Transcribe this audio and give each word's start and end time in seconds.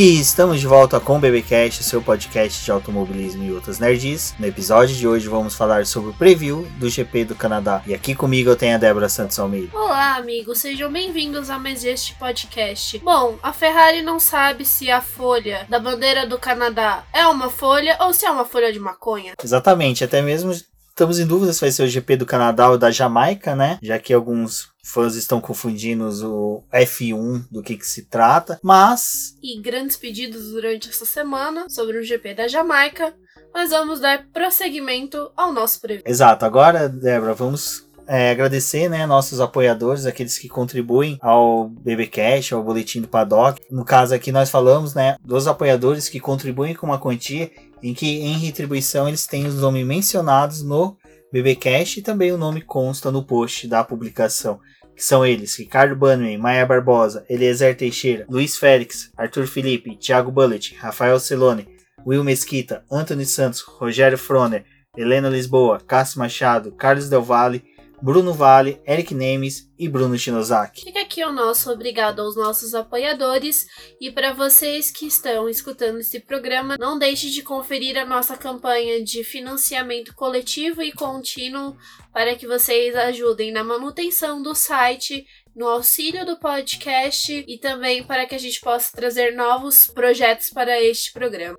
E 0.00 0.20
estamos 0.20 0.60
de 0.60 0.66
volta 0.68 1.00
com 1.00 1.16
o 1.16 1.18
BBcast, 1.18 1.82
seu 1.82 2.00
podcast 2.00 2.64
de 2.64 2.70
automobilismo 2.70 3.42
e 3.42 3.50
outras 3.50 3.80
nerds. 3.80 4.32
No 4.38 4.46
episódio 4.46 4.94
de 4.94 5.08
hoje 5.08 5.26
vamos 5.26 5.56
falar 5.56 5.84
sobre 5.86 6.10
o 6.10 6.14
preview 6.14 6.64
do 6.78 6.88
GP 6.88 7.24
do 7.24 7.34
Canadá. 7.34 7.82
E 7.84 7.92
aqui 7.92 8.14
comigo 8.14 8.48
eu 8.48 8.54
tenho 8.54 8.76
a 8.76 8.78
Débora 8.78 9.08
Santos 9.08 9.36
Almeida. 9.40 9.76
Olá, 9.76 10.14
amigos, 10.14 10.60
sejam 10.60 10.88
bem-vindos 10.92 11.50
a 11.50 11.58
mais 11.58 11.84
este 11.84 12.14
podcast. 12.14 12.96
Bom, 13.00 13.40
a 13.42 13.52
Ferrari 13.52 14.00
não 14.00 14.20
sabe 14.20 14.64
se 14.64 14.88
a 14.88 15.00
folha 15.00 15.66
da 15.68 15.80
bandeira 15.80 16.24
do 16.24 16.38
Canadá 16.38 17.02
é 17.12 17.26
uma 17.26 17.50
folha 17.50 17.96
ou 18.00 18.14
se 18.14 18.24
é 18.24 18.30
uma 18.30 18.44
folha 18.44 18.72
de 18.72 18.78
maconha. 18.78 19.32
Exatamente, 19.42 20.04
até 20.04 20.22
mesmo 20.22 20.52
estamos 20.98 21.20
em 21.20 21.26
dúvida 21.26 21.52
se 21.52 21.60
vai 21.60 21.70
ser 21.70 21.84
o 21.84 21.86
GP 21.86 22.16
do 22.16 22.26
Canadá 22.26 22.68
ou 22.68 22.76
da 22.76 22.90
Jamaica, 22.90 23.54
né? 23.54 23.78
Já 23.80 24.00
que 24.00 24.12
alguns 24.12 24.68
fãs 24.82 25.14
estão 25.14 25.40
confundindo 25.40 26.08
o 26.28 26.64
F1 26.72 27.44
do 27.52 27.62
que, 27.62 27.76
que 27.76 27.86
se 27.86 28.06
trata, 28.06 28.58
mas. 28.64 29.36
E 29.40 29.60
grandes 29.60 29.96
pedidos 29.96 30.50
durante 30.50 30.88
essa 30.88 31.04
semana 31.04 31.68
sobre 31.68 31.98
o 31.98 32.02
GP 32.02 32.34
da 32.34 32.48
Jamaica. 32.48 33.14
Mas 33.54 33.70
vamos 33.70 34.00
dar 34.00 34.26
prosseguimento 34.32 35.30
ao 35.36 35.52
nosso 35.52 35.80
preview. 35.80 36.02
Exato, 36.04 36.44
agora, 36.44 36.88
Débora, 36.88 37.32
vamos 37.32 37.87
é, 38.08 38.30
agradecer 38.30 38.88
né, 38.88 39.04
nossos 39.06 39.38
apoiadores, 39.38 40.06
aqueles 40.06 40.38
que 40.38 40.48
contribuem 40.48 41.18
ao 41.20 41.68
BBcast, 41.68 42.54
ao 42.54 42.64
Boletim 42.64 43.02
do 43.02 43.08
Paddock. 43.08 43.60
No 43.70 43.84
caso 43.84 44.14
aqui 44.14 44.32
nós 44.32 44.50
falamos 44.50 44.94
né, 44.94 45.16
dos 45.22 45.46
apoiadores 45.46 46.08
que 46.08 46.18
contribuem 46.18 46.74
com 46.74 46.86
uma 46.86 46.98
quantia 46.98 47.50
em 47.82 47.92
que 47.92 48.20
em 48.20 48.38
retribuição 48.38 49.06
eles 49.06 49.26
têm 49.26 49.46
os 49.46 49.60
nomes 49.60 49.86
mencionados 49.86 50.62
no 50.62 50.96
BBcast 51.30 52.00
e 52.00 52.02
também 52.02 52.32
o 52.32 52.38
nome 52.38 52.62
consta 52.62 53.12
no 53.12 53.22
post 53.22 53.68
da 53.68 53.84
publicação 53.84 54.58
que 54.98 55.04
são 55.04 55.24
eles: 55.24 55.56
Ricardo 55.56 55.94
Bannerman, 55.94 56.38
Maia 56.38 56.66
Barbosa, 56.66 57.24
Eliezer 57.30 57.76
Teixeira, 57.76 58.26
Luiz 58.28 58.56
Félix, 58.56 59.12
Arthur 59.16 59.46
Felipe, 59.46 59.96
Thiago 59.96 60.32
Bullet, 60.32 60.74
Rafael 60.76 61.20
Celone, 61.20 61.68
Will 62.04 62.24
Mesquita, 62.24 62.82
Anthony 62.90 63.24
Santos, 63.24 63.60
Rogério 63.60 64.18
Froner, 64.18 64.64
Helena 64.96 65.28
Lisboa, 65.28 65.78
Cássio 65.78 66.18
Machado, 66.18 66.72
Carlos 66.72 67.08
Del 67.08 67.22
Valle, 67.22 67.62
Bruno 68.00 68.32
Vale, 68.32 68.80
Eric 68.86 69.14
Nemes 69.14 69.68
e 69.78 69.88
Bruno 69.88 70.16
Shinozaki. 70.16 70.82
Fica 70.82 71.00
aqui 71.00 71.24
o 71.24 71.32
nosso 71.32 71.70
obrigado 71.70 72.20
aos 72.20 72.36
nossos 72.36 72.74
apoiadores 72.74 73.66
e 74.00 74.10
para 74.10 74.32
vocês 74.32 74.90
que 74.90 75.06
estão 75.06 75.48
escutando 75.48 75.98
esse 75.98 76.20
programa, 76.20 76.76
não 76.78 76.98
deixe 76.98 77.30
de 77.30 77.42
conferir 77.42 77.96
a 77.96 78.04
nossa 78.04 78.36
campanha 78.36 79.02
de 79.02 79.24
financiamento 79.24 80.14
coletivo 80.14 80.82
e 80.82 80.92
contínuo 80.92 81.76
para 82.12 82.34
que 82.34 82.46
vocês 82.46 82.94
ajudem 82.94 83.52
na 83.52 83.64
manutenção 83.64 84.42
do 84.42 84.54
site, 84.54 85.26
no 85.54 85.66
auxílio 85.66 86.24
do 86.24 86.38
podcast 86.38 87.44
e 87.46 87.58
também 87.58 88.02
para 88.02 88.26
que 88.26 88.34
a 88.34 88.38
gente 88.38 88.60
possa 88.60 88.96
trazer 88.96 89.34
novos 89.34 89.86
projetos 89.86 90.50
para 90.50 90.80
este 90.82 91.12
programa. 91.12 91.58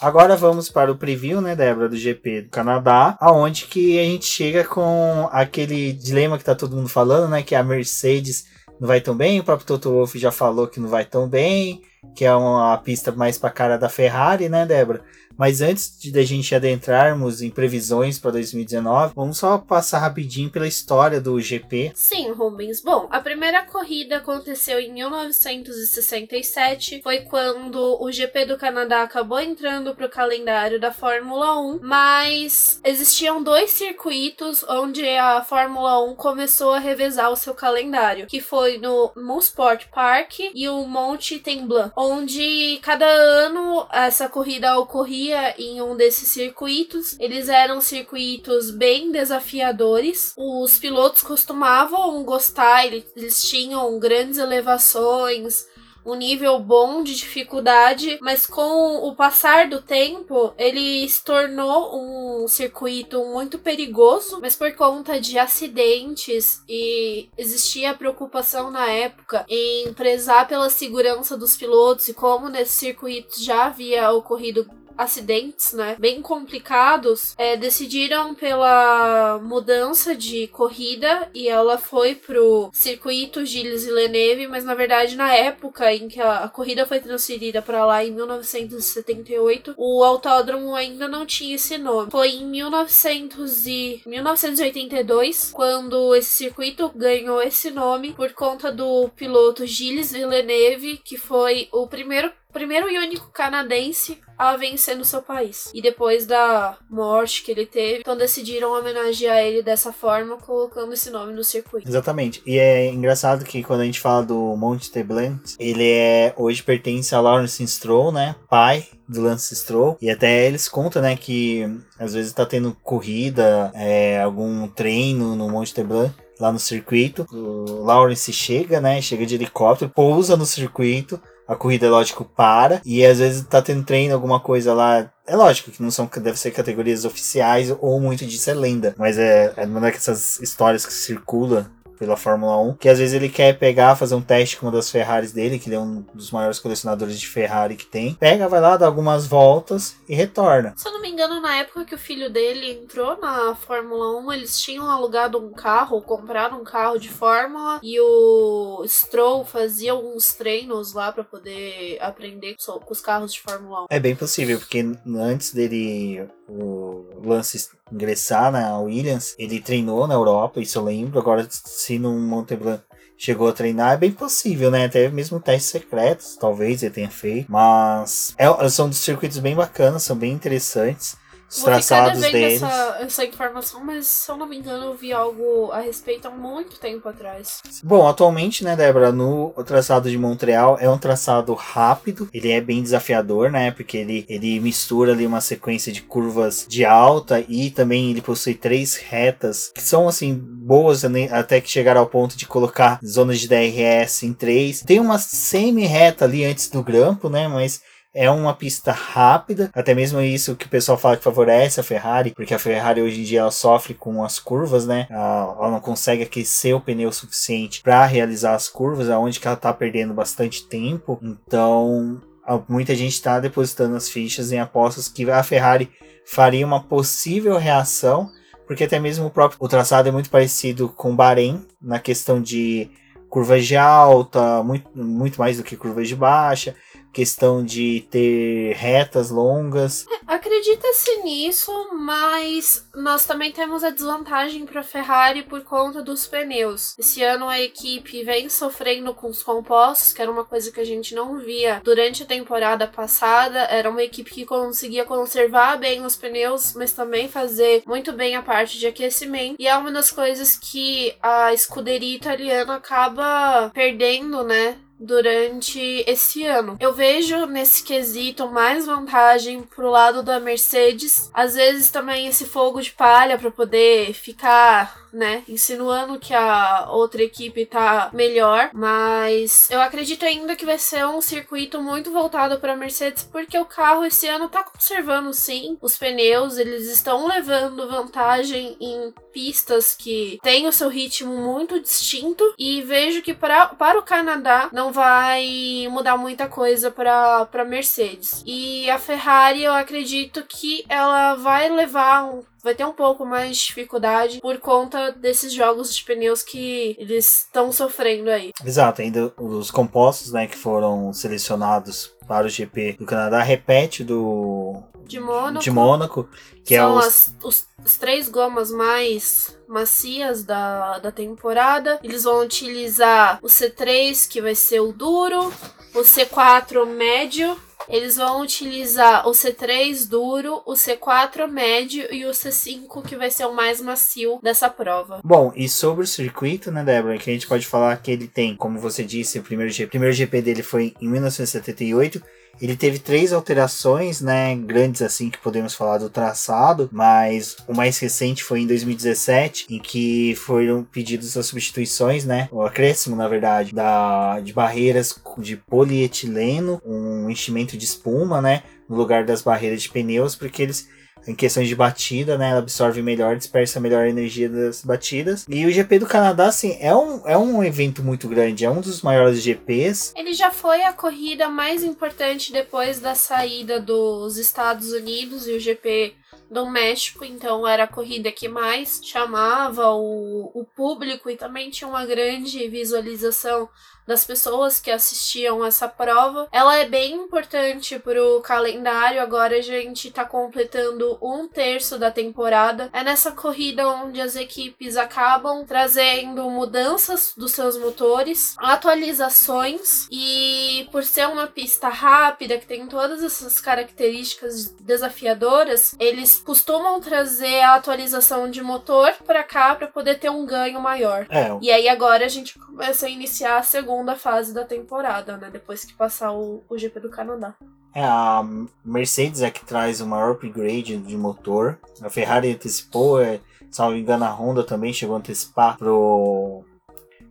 Agora 0.00 0.36
vamos 0.36 0.70
para 0.70 0.92
o 0.92 0.96
preview, 0.96 1.40
né, 1.40 1.56
Débora, 1.56 1.88
do 1.88 1.96
GP 1.96 2.42
do 2.42 2.50
Canadá, 2.50 3.16
aonde 3.20 3.64
que 3.64 3.98
a 3.98 4.04
gente 4.04 4.26
chega 4.26 4.62
com 4.62 5.28
aquele 5.32 5.92
dilema 5.92 6.38
que 6.38 6.44
tá 6.44 6.54
todo 6.54 6.76
mundo 6.76 6.88
falando, 6.88 7.28
né, 7.28 7.42
que 7.42 7.52
a 7.52 7.64
Mercedes 7.64 8.46
não 8.78 8.86
vai 8.86 9.00
tão 9.00 9.16
bem, 9.16 9.40
o 9.40 9.44
próprio 9.44 9.66
Toto 9.66 9.90
Wolff 9.90 10.16
já 10.16 10.30
falou 10.30 10.68
que 10.68 10.78
não 10.78 10.88
vai 10.88 11.04
tão 11.04 11.28
bem, 11.28 11.82
que 12.14 12.24
é 12.24 12.34
uma 12.34 12.76
pista 12.78 13.12
mais 13.12 13.38
para 13.38 13.50
cara 13.50 13.76
da 13.76 13.88
Ferrari, 13.88 14.48
né, 14.48 14.66
Débora? 14.66 15.04
Mas 15.38 15.60
antes 15.60 15.96
de 15.96 16.18
a 16.18 16.24
gente 16.24 16.52
adentrarmos 16.52 17.42
em 17.42 17.48
previsões 17.48 18.18
para 18.18 18.32
2019, 18.32 19.12
vamos 19.14 19.38
só 19.38 19.56
passar 19.56 20.00
rapidinho 20.00 20.50
pela 20.50 20.66
história 20.66 21.20
do 21.20 21.40
GP. 21.40 21.92
Sim, 21.94 22.32
Rubens. 22.32 22.82
Bom, 22.82 23.06
a 23.08 23.20
primeira 23.20 23.64
corrida 23.64 24.16
aconteceu 24.16 24.80
em 24.80 24.92
1967, 24.92 27.00
foi 27.02 27.20
quando 27.20 28.02
o 28.02 28.10
GP 28.10 28.46
do 28.46 28.58
Canadá 28.58 29.04
acabou 29.04 29.38
entrando 29.38 29.94
para 29.94 30.06
o 30.06 30.10
calendário 30.10 30.80
da 30.80 30.92
Fórmula 30.92 31.60
1, 31.60 31.78
mas 31.82 32.80
existiam 32.82 33.40
dois 33.40 33.70
circuitos 33.70 34.64
onde 34.68 35.06
a 35.06 35.44
Fórmula 35.44 36.04
1 36.04 36.16
começou 36.16 36.72
a 36.72 36.80
revezar 36.80 37.30
o 37.30 37.36
seu 37.36 37.54
calendário, 37.54 38.26
que 38.26 38.40
foi 38.40 38.78
no 38.78 39.12
Moonsport 39.14 39.86
Park 39.94 40.40
e 40.52 40.68
o 40.68 40.84
Monte 40.84 41.38
Tremblant, 41.38 41.92
onde 42.00 42.78
cada 42.80 43.04
ano 43.04 43.84
essa 43.90 44.28
corrida 44.28 44.78
ocorria 44.78 45.52
em 45.60 45.82
um 45.82 45.96
desses 45.96 46.28
circuitos. 46.28 47.18
Eles 47.18 47.48
eram 47.48 47.80
circuitos 47.80 48.70
bem 48.70 49.10
desafiadores. 49.10 50.32
Os 50.36 50.78
pilotos 50.78 51.22
costumavam 51.22 52.22
gostar, 52.22 52.86
eles 52.86 53.42
tinham 53.42 53.98
grandes 53.98 54.38
elevações, 54.38 55.66
um 56.08 56.14
nível 56.14 56.58
bom 56.58 57.02
de 57.02 57.14
dificuldade, 57.14 58.18
mas 58.22 58.46
com 58.46 59.06
o 59.06 59.14
passar 59.14 59.68
do 59.68 59.82
tempo, 59.82 60.54
ele 60.56 61.06
se 61.06 61.22
tornou 61.22 61.94
um 61.94 62.48
circuito 62.48 63.22
muito 63.26 63.58
perigoso, 63.58 64.38
mas 64.40 64.56
por 64.56 64.74
conta 64.74 65.20
de 65.20 65.38
acidentes 65.38 66.62
e 66.66 67.28
existia 67.36 67.92
preocupação 67.92 68.70
na 68.70 68.90
época 68.90 69.44
em 69.48 69.92
prezar 69.92 70.48
pela 70.48 70.70
segurança 70.70 71.36
dos 71.36 71.56
pilotos 71.56 72.08
e 72.08 72.14
como 72.14 72.48
nesse 72.48 72.72
circuito 72.72 73.42
já 73.42 73.66
havia 73.66 74.10
ocorrido 74.10 74.66
acidentes, 74.98 75.72
né, 75.72 75.96
bem 75.98 76.20
complicados, 76.20 77.34
é, 77.38 77.56
decidiram 77.56 78.34
pela 78.34 79.38
mudança 79.38 80.14
de 80.14 80.48
corrida 80.48 81.30
e 81.32 81.48
ela 81.48 81.78
foi 81.78 82.16
pro 82.16 82.68
circuito 82.72 83.46
Gilles 83.46 83.84
Villeneuve, 83.84 84.48
mas 84.48 84.64
na 84.64 84.74
verdade 84.74 85.16
na 85.16 85.32
época 85.32 85.94
em 85.94 86.08
que 86.08 86.20
a, 86.20 86.44
a 86.44 86.48
corrida 86.48 86.84
foi 86.84 86.98
transferida 86.98 87.62
para 87.62 87.86
lá 87.86 88.04
em 88.04 88.10
1978, 88.10 89.74
o 89.76 90.02
autódromo 90.02 90.74
ainda 90.74 91.06
não 91.06 91.24
tinha 91.24 91.54
esse 91.54 91.78
nome. 91.78 92.10
Foi 92.10 92.30
em 92.30 92.46
1900 92.46 93.66
e 93.66 94.02
1982 94.04 95.52
quando 95.52 96.14
esse 96.14 96.30
circuito 96.30 96.90
ganhou 96.94 97.40
esse 97.40 97.70
nome 97.70 98.12
por 98.14 98.32
conta 98.32 98.72
do 98.72 99.08
piloto 99.10 99.64
Gilles 99.64 100.12
Villeneuve, 100.12 100.98
que 100.98 101.16
foi 101.16 101.68
o 101.72 101.86
primeiro 101.86 102.32
primeiro 102.52 102.90
e 102.90 102.98
único 102.98 103.30
canadense 103.30 104.18
a 104.38 104.56
vencer 104.56 104.96
no 104.96 105.04
seu 105.04 105.20
país. 105.20 105.70
E 105.74 105.82
depois 105.82 106.26
da 106.26 106.78
morte 106.88 107.42
que 107.42 107.50
ele 107.50 107.66
teve, 107.66 108.00
então 108.00 108.16
decidiram 108.16 108.78
homenagear 108.78 109.38
ele 109.38 109.62
dessa 109.62 109.92
forma, 109.92 110.36
colocando 110.36 110.92
esse 110.92 111.10
nome 111.10 111.32
no 111.32 111.42
circuito. 111.42 111.88
Exatamente. 111.88 112.40
E 112.46 112.58
é 112.58 112.88
engraçado 112.88 113.44
que 113.44 113.62
quando 113.62 113.80
a 113.80 113.84
gente 113.84 114.00
fala 114.00 114.24
do 114.24 114.56
Monte 114.56 114.90
Teblant, 114.90 115.54
ele 115.58 115.90
é 115.90 116.32
hoje 116.36 116.62
pertence 116.62 117.14
a 117.14 117.20
Lawrence 117.20 117.66
Stroll, 117.66 118.12
né? 118.12 118.36
Pai 118.48 118.86
do 119.08 119.22
Lance 119.22 119.54
Stroll. 119.56 119.96
E 120.00 120.10
até 120.10 120.46
eles 120.46 120.68
contam, 120.68 121.00
né, 121.00 121.16
que 121.16 121.64
às 121.98 122.12
vezes 122.12 122.32
tá 122.32 122.44
tendo 122.44 122.76
corrida, 122.82 123.72
é, 123.74 124.20
algum 124.20 124.68
treino 124.68 125.34
no 125.34 125.48
Monte 125.48 125.74
Teblant 125.74 126.12
lá 126.38 126.52
no 126.52 126.58
circuito. 126.58 127.26
O 127.32 127.82
Lawrence 127.82 128.32
chega, 128.32 128.80
né? 128.80 129.00
Chega 129.00 129.26
de 129.26 129.34
helicóptero, 129.34 129.90
pousa 129.90 130.36
no 130.36 130.46
circuito 130.46 131.20
a 131.48 131.56
corrida, 131.56 131.86
é 131.86 131.88
lógico, 131.90 132.26
para. 132.26 132.82
E 132.84 133.04
às 133.04 133.18
vezes 133.18 133.42
tá 133.42 133.62
tendo 133.62 133.82
treino, 133.82 134.12
alguma 134.14 134.38
coisa 134.38 134.74
lá. 134.74 135.10
É 135.26 135.34
lógico 135.34 135.70
que 135.70 135.82
não 135.82 135.90
são, 135.90 136.08
deve 136.16 136.38
ser 136.38 136.50
categorias 136.50 137.06
oficiais 137.06 137.74
ou 137.80 137.98
muito 137.98 138.26
disso 138.26 138.50
é 138.50 138.54
lenda. 138.54 138.94
Mas 138.98 139.18
é, 139.18 139.54
é 139.56 139.64
uma 139.64 139.80
dessas 139.80 140.38
histórias 140.40 140.84
que 140.84 140.92
circula 140.92 141.70
pela 141.98 142.16
Fórmula 142.16 142.56
1, 142.58 142.74
que 142.74 142.88
às 142.88 142.98
vezes 142.98 143.14
ele 143.14 143.28
quer 143.28 143.58
pegar, 143.58 143.96
fazer 143.96 144.14
um 144.14 144.22
teste 144.22 144.56
com 144.56 144.66
uma 144.66 144.72
das 144.72 144.90
Ferraris 144.90 145.32
dele, 145.32 145.58
que 145.58 145.68
ele 145.68 145.76
é 145.76 145.80
um 145.80 146.04
dos 146.14 146.30
maiores 146.30 146.58
colecionadores 146.58 147.18
de 147.18 147.26
Ferrari 147.26 147.76
que 147.76 147.86
tem. 147.86 148.14
Pega, 148.14 148.48
vai 148.48 148.60
lá, 148.60 148.76
dá 148.76 148.86
algumas 148.86 149.26
voltas 149.26 149.96
e 150.08 150.14
retorna. 150.14 150.74
Se 150.76 150.88
eu 150.88 150.92
não 150.92 151.00
me 151.00 151.10
engano, 151.10 151.40
na 151.40 151.56
época 151.56 151.84
que 151.84 151.94
o 151.94 151.98
filho 151.98 152.30
dele 152.30 152.80
entrou 152.82 153.18
na 153.20 153.54
Fórmula 153.54 154.18
1, 154.20 154.32
eles 154.32 154.60
tinham 154.60 154.90
alugado 154.90 155.38
um 155.38 155.52
carro, 155.52 156.00
compraram 156.02 156.60
um 156.60 156.64
carro 156.64 156.98
de 156.98 157.08
Fórmula 157.08 157.80
e 157.82 157.98
o 158.00 158.84
Stroll 158.86 159.44
fazia 159.44 159.92
alguns 159.92 160.32
treinos 160.34 160.92
lá 160.92 161.12
para 161.12 161.24
poder 161.24 161.98
aprender 162.00 162.56
com 162.64 162.92
os 162.92 163.00
carros 163.00 163.32
de 163.32 163.40
Fórmula 163.40 163.82
1. 163.82 163.86
É 163.90 164.00
bem 164.00 164.14
possível, 164.14 164.58
porque 164.58 164.84
antes 165.06 165.52
dele 165.52 166.28
o 166.48 167.04
Lance 167.22 167.68
ingressar 167.92 168.50
na 168.50 168.78
Williams, 168.78 169.34
ele 169.38 169.60
treinou 169.60 170.06
na 170.06 170.14
Europa, 170.14 170.60
isso 170.60 170.78
eu 170.78 170.84
lembro. 170.84 171.18
Agora, 171.18 171.46
se 171.50 171.98
no 171.98 172.12
Monteblanc 172.12 172.82
chegou 173.16 173.48
a 173.48 173.52
treinar, 173.52 173.94
é 173.94 173.96
bem 173.96 174.12
possível, 174.12 174.70
né? 174.70 174.86
Até 174.86 175.08
mesmo 175.10 175.40
testes 175.40 175.70
secretos, 175.70 176.36
talvez 176.36 176.82
ele 176.82 176.94
tenha 176.94 177.10
feito. 177.10 177.50
Mas 177.50 178.34
é, 178.38 178.68
são 178.68 178.90
circuitos 178.92 179.38
bem 179.38 179.54
bacanas, 179.54 180.04
são 180.04 180.16
bem 180.16 180.32
interessantes. 180.32 181.16
Os 181.48 181.62
traçados 181.62 182.20
deles. 182.20 182.62
Essa, 182.62 182.96
essa 183.00 183.24
informação, 183.24 183.82
mas 183.84 184.06
se 184.06 184.30
eu 184.30 184.36
não 184.36 184.46
me 184.46 184.58
engano, 184.58 184.86
eu 184.86 184.94
vi 184.94 185.12
algo 185.12 185.70
a 185.72 185.80
respeito 185.80 186.28
há 186.28 186.30
muito 186.30 186.78
tempo 186.78 187.08
atrás. 187.08 187.62
Bom, 187.82 188.06
atualmente, 188.06 188.62
né, 188.62 188.76
Débora, 188.76 189.10
no 189.10 189.52
traçado 189.64 190.10
de 190.10 190.18
Montreal 190.18 190.76
é 190.80 190.88
um 190.88 190.98
traçado 190.98 191.54
rápido, 191.54 192.28
ele 192.32 192.50
é 192.50 192.60
bem 192.60 192.82
desafiador, 192.82 193.50
né, 193.50 193.70
porque 193.70 193.96
ele, 193.96 194.26
ele 194.28 194.60
mistura 194.60 195.12
ali 195.12 195.26
uma 195.26 195.40
sequência 195.40 195.92
de 195.92 196.02
curvas 196.02 196.66
de 196.68 196.84
alta 196.84 197.44
e 197.48 197.70
também 197.70 198.10
ele 198.10 198.20
possui 198.20 198.54
três 198.54 198.96
retas 198.96 199.72
que 199.74 199.82
são, 199.82 200.08
assim, 200.08 200.34
boas 200.34 201.02
né, 201.04 201.28
até 201.30 201.60
que 201.60 201.70
chegar 201.70 201.96
ao 201.96 202.06
ponto 202.06 202.36
de 202.36 202.46
colocar 202.46 203.00
zonas 203.04 203.40
de 203.40 203.48
DRS 203.48 204.22
em 204.22 204.32
três. 204.32 204.82
Tem 204.82 205.00
uma 205.00 205.18
semi-reta 205.18 206.24
ali 206.24 206.44
antes 206.44 206.68
do 206.68 206.82
grampo, 206.82 207.28
né, 207.28 207.48
mas 207.48 207.80
é 208.14 208.30
uma 208.30 208.54
pista 208.54 208.90
rápida, 208.90 209.70
até 209.74 209.94
mesmo 209.94 210.20
isso 210.20 210.56
que 210.56 210.66
o 210.66 210.70
pessoal 210.70 210.96
fala 210.96 211.16
que 211.16 211.22
favorece 211.22 211.78
a 211.78 211.82
Ferrari, 211.84 212.32
porque 212.34 212.54
a 212.54 212.58
Ferrari 212.58 213.02
hoje 213.02 213.20
em 213.20 213.24
dia 213.24 213.40
ela 213.40 213.50
sofre 213.50 213.94
com 213.94 214.24
as 214.24 214.38
curvas, 214.38 214.86
né? 214.86 215.06
Ela 215.10 215.70
não 215.70 215.80
consegue 215.80 216.22
aquecer 216.22 216.74
o 216.74 216.80
pneu 216.80 217.12
suficiente 217.12 217.82
para 217.82 218.04
realizar 218.06 218.54
as 218.54 218.68
curvas, 218.68 219.10
aonde 219.10 219.38
que 219.38 219.46
ela 219.46 219.56
tá 219.56 219.72
perdendo 219.72 220.14
bastante 220.14 220.66
tempo. 220.66 221.18
Então, 221.22 222.20
muita 222.68 222.94
gente 222.94 223.12
está 223.12 223.38
depositando 223.38 223.94
as 223.94 224.08
fichas 224.08 224.52
em 224.52 224.58
apostas 224.58 225.08
que 225.08 225.30
a 225.30 225.42
Ferrari 225.42 225.90
faria 226.26 226.66
uma 226.66 226.82
possível 226.82 227.56
reação, 227.58 228.30
porque 228.66 228.84
até 228.84 228.98
mesmo 228.98 229.26
o 229.26 229.30
próprio 229.30 229.58
o 229.60 229.68
traçado 229.68 230.08
é 230.08 230.12
muito 230.12 230.30
parecido 230.30 230.88
com 230.88 231.14
Bahrein 231.14 231.66
na 231.80 231.98
questão 231.98 232.40
de 232.40 232.90
curvas 233.28 233.66
de 233.66 233.76
alta, 233.76 234.62
muito, 234.62 234.90
muito 234.94 235.38
mais 235.38 235.58
do 235.58 235.62
que 235.62 235.76
curvas 235.76 236.08
de 236.08 236.16
baixa 236.16 236.74
questão 237.12 237.64
de 237.64 238.06
ter 238.10 238.74
retas 238.74 239.30
longas. 239.30 240.06
Acredita-se 240.26 241.22
nisso, 241.22 241.72
mas 241.92 242.86
nós 242.94 243.24
também 243.24 243.50
temos 243.50 243.82
a 243.82 243.90
desvantagem 243.90 244.66
para 244.66 244.80
a 244.80 244.84
Ferrari 244.84 245.42
por 245.42 245.62
conta 245.62 246.02
dos 246.02 246.26
pneus. 246.26 246.96
Esse 246.98 247.22
ano 247.22 247.48
a 247.48 247.60
equipe 247.60 248.22
vem 248.24 248.48
sofrendo 248.48 249.14
com 249.14 249.28
os 249.28 249.42
compostos, 249.42 250.12
que 250.12 250.22
era 250.22 250.30
uma 250.30 250.44
coisa 250.44 250.70
que 250.70 250.80
a 250.80 250.84
gente 250.84 251.14
não 251.14 251.38
via 251.38 251.80
durante 251.84 252.22
a 252.22 252.26
temporada 252.26 252.86
passada. 252.86 253.60
Era 253.64 253.90
uma 253.90 254.02
equipe 254.02 254.30
que 254.30 254.44
conseguia 254.44 255.04
conservar 255.04 255.76
bem 255.76 256.04
os 256.04 256.16
pneus, 256.16 256.74
mas 256.74 256.92
também 256.92 257.28
fazer 257.28 257.82
muito 257.86 258.12
bem 258.12 258.36
a 258.36 258.42
parte 258.42 258.78
de 258.78 258.86
aquecimento. 258.86 259.56
E 259.58 259.66
é 259.66 259.76
uma 259.76 259.90
das 259.90 260.10
coisas 260.10 260.56
que 260.56 261.14
a 261.22 261.52
escuderia 261.52 262.16
italiana 262.16 262.76
acaba 262.76 263.70
perdendo, 263.74 264.42
né? 264.44 264.76
Durante 264.98 265.80
esse 266.06 266.44
ano. 266.44 266.76
Eu 266.80 266.92
vejo 266.92 267.46
nesse 267.46 267.82
quesito 267.82 268.48
mais 268.48 268.86
vantagem 268.86 269.62
pro 269.62 269.90
lado 269.90 270.22
da 270.22 270.40
Mercedes, 270.40 271.30
às 271.32 271.54
vezes 271.54 271.90
também 271.90 272.26
esse 272.26 272.44
fogo 272.44 272.80
de 272.80 272.90
palha 272.90 273.38
para 273.38 273.50
poder 273.50 274.12
ficar 274.12 275.07
né? 275.12 275.42
Insinuando 275.48 276.18
que 276.18 276.34
a 276.34 276.88
outra 276.90 277.22
equipe 277.22 277.66
tá 277.66 278.10
melhor, 278.12 278.70
mas 278.72 279.70
eu 279.70 279.80
acredito 279.80 280.24
ainda 280.24 280.56
que 280.56 280.66
vai 280.66 280.78
ser 280.78 281.06
um 281.06 281.20
circuito 281.20 281.82
muito 281.82 282.10
voltado 282.10 282.58
para 282.58 282.76
Mercedes, 282.76 283.24
porque 283.24 283.58
o 283.58 283.64
carro 283.64 284.04
esse 284.04 284.26
ano 284.28 284.48
tá 284.48 284.62
conservando 284.62 285.32
sim 285.32 285.76
os 285.80 285.96
pneus, 285.96 286.58
eles 286.58 286.86
estão 286.88 287.26
levando 287.26 287.88
vantagem 287.88 288.76
em 288.80 289.12
pistas 289.32 289.94
que 289.94 290.38
têm 290.42 290.66
o 290.66 290.72
seu 290.72 290.88
ritmo 290.88 291.36
muito 291.36 291.80
distinto 291.80 292.54
e 292.58 292.82
vejo 292.82 293.22
que 293.22 293.34
pra, 293.34 293.66
para 293.66 293.98
o 293.98 294.02
Canadá 294.02 294.68
não 294.72 294.92
vai 294.92 295.86
mudar 295.90 296.16
muita 296.16 296.48
coisa 296.48 296.90
para 296.90 297.64
Mercedes. 297.64 298.42
E 298.46 298.90
a 298.90 298.98
Ferrari, 298.98 299.62
eu 299.62 299.72
acredito 299.72 300.44
que 300.48 300.84
ela 300.88 301.34
vai 301.34 301.68
levar 301.68 302.24
um 302.24 302.42
vai 302.62 302.74
ter 302.74 302.84
um 302.84 302.92
pouco 302.92 303.24
mais 303.24 303.56
de 303.56 303.66
dificuldade 303.66 304.40
por 304.40 304.58
conta 304.58 305.12
desses 305.12 305.52
jogos 305.52 305.94
de 305.94 306.04
pneus 306.04 306.42
que 306.42 306.96
eles 306.98 307.44
estão 307.44 307.72
sofrendo 307.72 308.30
aí. 308.30 308.50
Exato, 308.64 309.02
ainda 309.02 309.32
os 309.38 309.70
compostos, 309.70 310.32
né, 310.32 310.46
que 310.46 310.56
foram 310.56 311.12
selecionados 311.12 312.14
para 312.26 312.46
o 312.46 312.50
GP 312.50 312.96
do 312.98 313.06
Canadá 313.06 313.40
repete 313.40 314.04
do 314.04 314.82
de 315.06 315.18
Mônaco, 315.18 315.64
de 315.64 315.70
Mônaco 315.70 316.28
que 316.62 316.74
é 316.74 316.78
são 316.78 316.96
é 316.96 316.98
os... 316.98 317.06
as, 317.06 317.34
os, 317.42 317.66
as 317.82 317.96
três 317.96 318.28
gomas 318.28 318.70
mais 318.70 319.58
macias 319.66 320.44
da, 320.44 320.98
da 320.98 321.10
temporada. 321.10 321.98
Eles 322.02 322.24
vão 322.24 322.42
utilizar 322.42 323.38
o 323.42 323.46
C3, 323.46 324.28
que 324.28 324.42
vai 324.42 324.54
ser 324.54 324.80
o 324.80 324.92
duro, 324.92 325.52
o 325.94 326.00
C4 326.00 326.84
médio 326.86 327.56
eles 327.88 328.16
vão 328.16 328.42
utilizar 328.42 329.26
o 329.26 329.32
C3 329.32 330.08
duro, 330.08 330.62
o 330.66 330.74
C4 330.74 331.48
médio 331.48 332.12
e 332.12 332.24
o 332.24 332.30
C5 332.30 333.02
que 333.06 333.16
vai 333.16 333.30
ser 333.30 333.46
o 333.46 333.54
mais 333.54 333.80
macio 333.80 334.38
dessa 334.42 334.68
prova. 334.68 335.20
Bom, 335.24 335.52
e 335.56 335.68
sobre 335.68 336.04
o 336.04 336.06
circuito, 336.06 336.70
né, 336.70 336.84
Débora, 336.84 337.18
que 337.18 337.30
a 337.30 337.32
gente 337.32 337.46
pode 337.46 337.66
falar 337.66 337.96
que 337.96 338.10
ele 338.10 338.28
tem, 338.28 338.56
como 338.56 338.78
você 338.78 339.02
disse, 339.02 339.38
o 339.38 339.42
primeiro 339.42 339.72
GP, 339.72 339.86
o 339.86 339.90
primeiro 339.90 340.14
GP 340.14 340.42
dele 340.42 340.62
foi 340.62 340.94
em 341.00 341.08
1978 341.08 342.22
ele 342.60 342.76
teve 342.76 342.98
três 342.98 343.32
alterações, 343.32 344.20
né, 344.20 344.54
grandes 344.56 345.02
assim 345.02 345.30
que 345.30 345.38
podemos 345.38 345.74
falar 345.74 345.98
do 345.98 346.10
traçado, 346.10 346.88
mas 346.92 347.56
o 347.68 347.74
mais 347.74 347.98
recente 347.98 348.42
foi 348.42 348.60
em 348.60 348.66
2017, 348.66 349.66
em 349.70 349.78
que 349.78 350.34
foram 350.34 350.82
pedidos 350.84 351.36
as 351.36 351.46
substituições, 351.46 352.24
né, 352.24 352.48
o 352.50 352.62
acréscimo, 352.62 353.14
na 353.14 353.28
verdade, 353.28 353.74
da 353.74 354.40
de 354.40 354.52
barreiras 354.52 355.18
de 355.38 355.56
polietileno, 355.56 356.80
um 356.84 357.30
enchimento 357.30 357.76
de 357.78 357.84
espuma, 357.84 358.42
né, 358.42 358.62
no 358.88 358.96
lugar 358.96 359.24
das 359.24 359.40
barreiras 359.40 359.82
de 359.82 359.88
pneus, 359.88 360.34
porque 360.34 360.62
eles 360.62 360.88
em 361.26 361.34
questões 361.34 361.68
de 361.68 361.74
batida, 361.74 362.38
né? 362.38 362.50
Ela 362.50 362.60
absorve 362.60 363.02
melhor, 363.02 363.36
dispersa 363.36 363.78
melhor 363.80 364.04
a 364.04 364.08
energia 364.08 364.48
das 364.48 364.82
batidas. 364.82 365.44
E 365.48 365.66
o 365.66 365.70
GP 365.70 365.98
do 365.98 366.06
Canadá, 366.06 366.46
assim, 366.46 366.76
é 366.80 366.94
um, 366.94 367.26
é 367.26 367.36
um 367.36 367.62
evento 367.62 368.02
muito 368.02 368.28
grande, 368.28 368.64
é 368.64 368.70
um 368.70 368.80
dos 368.80 369.02
maiores 369.02 369.42
GPs. 369.42 370.12
Ele 370.16 370.32
já 370.32 370.50
foi 370.50 370.82
a 370.84 370.92
corrida 370.92 371.48
mais 371.48 371.84
importante 371.84 372.52
depois 372.52 373.00
da 373.00 373.14
saída 373.14 373.80
dos 373.80 374.38
Estados 374.38 374.92
Unidos 374.92 375.46
e 375.46 375.52
o 375.52 375.60
GP 375.60 376.14
do 376.50 376.66
México, 376.66 377.24
então 377.24 377.66
era 377.66 377.84
a 377.84 377.88
corrida 377.88 378.32
que 378.32 378.48
mais 378.48 379.00
chamava 379.02 379.90
o, 379.92 380.50
o 380.54 380.64
público 380.64 381.28
e 381.28 381.36
também 381.36 381.70
tinha 381.70 381.88
uma 381.88 382.06
grande 382.06 382.66
visualização 382.68 383.68
das 384.08 384.24
pessoas 384.24 384.80
que 384.80 384.90
assistiam 384.90 385.62
essa 385.62 385.86
prova. 385.86 386.48
Ela 386.50 386.78
é 386.78 386.88
bem 386.88 387.12
importante 387.12 387.98
para 387.98 388.18
o 388.24 388.40
calendário. 388.40 389.20
Agora 389.20 389.58
a 389.58 389.60
gente 389.60 390.08
está 390.08 390.24
completando 390.24 391.18
um 391.20 391.46
terço 391.46 391.98
da 391.98 392.10
temporada. 392.10 392.88
É 392.94 393.04
nessa 393.04 393.32
corrida 393.32 393.86
onde 393.86 394.18
as 394.18 394.34
equipes 394.34 394.96
acabam 394.96 395.62
trazendo 395.66 396.48
mudanças 396.48 397.34
dos 397.36 397.52
seus 397.52 397.76
motores, 397.76 398.56
atualizações 398.56 400.08
e 400.10 400.88
por 400.90 401.04
ser 401.04 401.28
uma 401.28 401.46
pista 401.46 401.90
rápida 401.90 402.56
que 402.56 402.66
tem 402.66 402.86
todas 402.86 403.22
essas 403.22 403.60
características 403.60 404.70
desafiadoras, 404.80 405.94
eles 405.98 406.37
costumam 406.38 407.00
trazer 407.00 407.60
a 407.60 407.74
atualização 407.74 408.50
de 408.50 408.62
motor 408.62 409.12
para 409.26 409.42
cá 409.42 409.74
para 409.74 409.86
poder 409.86 410.18
ter 410.18 410.30
um 410.30 410.46
ganho 410.46 410.80
maior. 410.80 411.26
É. 411.30 411.56
E 411.60 411.70
aí 411.70 411.88
agora 411.88 412.24
a 412.24 412.28
gente 412.28 412.58
começa 412.58 413.06
a 413.06 413.10
iniciar 413.10 413.58
a 413.58 413.62
segunda 413.62 413.98
segunda 414.08 414.16
fase 414.16 414.54
da 414.54 414.64
temporada, 414.64 415.36
né? 415.36 415.50
Depois 415.50 415.84
que 415.84 415.92
passar 415.92 416.32
o, 416.32 416.62
o 416.68 416.78
GP 416.78 417.00
do 417.00 417.10
Canadá. 417.10 417.54
É, 417.94 418.04
a 418.04 418.44
Mercedes 418.84 419.42
é 419.42 419.50
que 419.50 419.64
traz 419.64 420.00
o 420.00 420.06
maior 420.06 420.32
upgrade 420.32 420.96
de 420.96 421.16
motor. 421.16 421.78
A 422.02 422.08
Ferrari 422.08 422.52
antecipou, 422.52 423.20
é, 423.20 423.40
salvo 423.70 423.96
engano, 423.96 424.24
a 424.24 424.30
Honda 424.30 424.62
também 424.62 424.92
chegou 424.92 425.16
a 425.16 425.18
antecipar 425.18 425.76
pro, 425.76 426.64